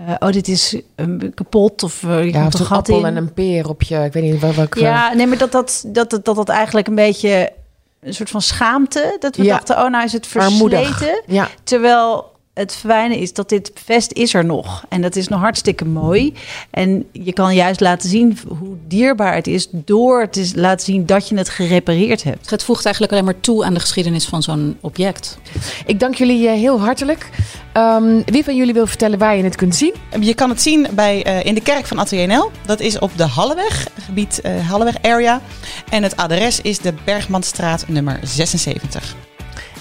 Uh, 0.00 0.14
oh, 0.18 0.28
dit 0.28 0.48
is 0.48 0.80
um, 0.96 1.34
kapot 1.34 1.82
of 1.82 2.02
uh, 2.02 2.24
je 2.24 2.32
ja, 2.32 2.44
een 2.44 2.52
gat 2.52 2.70
appel 2.70 2.98
in. 2.98 3.04
en 3.04 3.16
een 3.16 3.32
peer 3.32 3.68
op 3.68 3.82
je. 3.82 3.96
Ik 4.04 4.12
weet 4.12 4.22
niet 4.22 4.40
wel 4.40 4.54
welke. 4.54 4.80
Ja, 4.80 5.12
nee, 5.12 5.26
maar 5.26 5.38
dat 5.38 5.52
dat, 5.52 5.84
dat, 5.86 6.10
dat, 6.10 6.24
dat, 6.24 6.36
dat 6.36 6.48
eigenlijk 6.48 6.86
een 6.86 6.94
beetje 6.94 7.52
een 8.00 8.14
soort 8.14 8.30
van 8.30 8.42
schaamte. 8.42 9.16
Dat 9.20 9.36
we 9.36 9.42
Ja. 9.44 9.52
dachten, 9.54 9.76
oh, 9.76 9.90
nou 9.90 10.04
is 10.04 10.12
het 10.12 10.26
versleten. 10.26 11.22
Ja. 11.26 11.48
Terwijl 11.64 12.31
het 12.54 12.74
fijne 12.74 13.18
is 13.18 13.32
dat 13.32 13.48
dit 13.48 13.70
vest 13.74 14.12
is 14.12 14.34
er 14.34 14.44
nog. 14.44 14.84
En 14.88 15.02
dat 15.02 15.16
is 15.16 15.28
nog 15.28 15.40
hartstikke 15.40 15.84
mooi. 15.84 16.34
En 16.70 17.08
je 17.12 17.32
kan 17.32 17.54
juist 17.54 17.80
laten 17.80 18.08
zien 18.08 18.38
hoe 18.58 18.76
dierbaar 18.86 19.34
het 19.34 19.46
is... 19.46 19.68
door 19.70 20.28
te 20.28 20.52
laten 20.54 20.84
zien 20.84 21.06
dat 21.06 21.28
je 21.28 21.36
het 21.36 21.48
gerepareerd 21.48 22.22
hebt. 22.22 22.50
Het 22.50 22.64
voegt 22.64 22.84
eigenlijk 22.84 23.14
alleen 23.14 23.24
maar 23.24 23.40
toe 23.40 23.64
aan 23.64 23.74
de 23.74 23.80
geschiedenis 23.80 24.26
van 24.26 24.42
zo'n 24.42 24.76
object. 24.80 25.38
Ik 25.86 26.00
dank 26.00 26.14
jullie 26.14 26.48
eh, 26.48 26.54
heel 26.54 26.80
hartelijk. 26.80 27.28
Ehm, 27.72 28.22
wie 28.24 28.44
van 28.44 28.56
jullie 28.56 28.74
wil 28.74 28.86
vertellen 28.86 29.18
waar 29.18 29.36
je 29.36 29.44
het 29.44 29.56
kunt 29.56 29.76
zien? 29.76 29.94
Je 30.20 30.34
kan 30.34 30.48
het 30.48 30.62
zien 30.62 30.86
bij, 30.94 31.24
eh, 31.24 31.44
in 31.44 31.54
de 31.54 31.62
kerk 31.62 31.86
van 31.86 31.98
Atelier 31.98 32.26
NL. 32.26 32.50
Dat 32.66 32.80
is 32.80 32.98
op 32.98 33.10
de 33.16 33.26
Halleweg, 33.26 33.88
gebied 34.00 34.40
eh, 34.40 34.68
Halleweg 34.68 35.02
area. 35.02 35.40
En 35.90 36.02
het 36.02 36.16
adres 36.16 36.60
is 36.60 36.78
de 36.78 36.94
Bergmanstraat 37.04 37.88
nummer 37.88 38.20
76. 38.22 39.14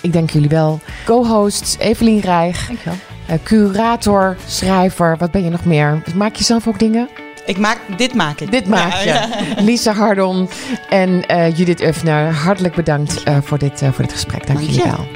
Ik 0.01 0.13
dank 0.13 0.29
jullie 0.29 0.49
wel. 0.49 0.79
Co-host 1.05 1.75
Evelien 1.79 2.19
Rijg, 2.19 2.67
Dankjewel. 2.67 2.97
eh, 3.25 3.35
curator, 3.43 4.35
schrijver. 4.47 5.17
Wat 5.17 5.31
ben 5.31 5.43
je 5.43 5.49
nog 5.49 5.65
meer? 5.65 6.01
Maak 6.15 6.35
je 6.35 6.43
zelf 6.43 6.67
ook 6.67 6.79
dingen? 6.79 7.09
Ik 7.45 7.57
maak, 7.57 7.79
dit 7.97 8.13
maak 8.13 8.39
ik. 8.39 8.51
Dit 8.51 8.67
maak 8.67 8.93
je. 8.93 9.05
Ja, 9.09 9.27
ja. 9.55 9.61
Lisa 9.61 9.93
Hardon 9.93 10.49
en 10.89 11.25
eh, 11.27 11.57
Judith 11.57 11.81
Uffner, 11.81 12.33
hartelijk 12.33 12.75
bedankt 12.75 13.23
eh, 13.23 13.37
voor, 13.41 13.57
dit, 13.57 13.81
voor 13.91 14.03
dit 14.03 14.11
gesprek. 14.11 14.47
Dank 14.47 14.59
Dank 14.59 14.71
jullie 14.71 14.91
wel. 14.91 15.07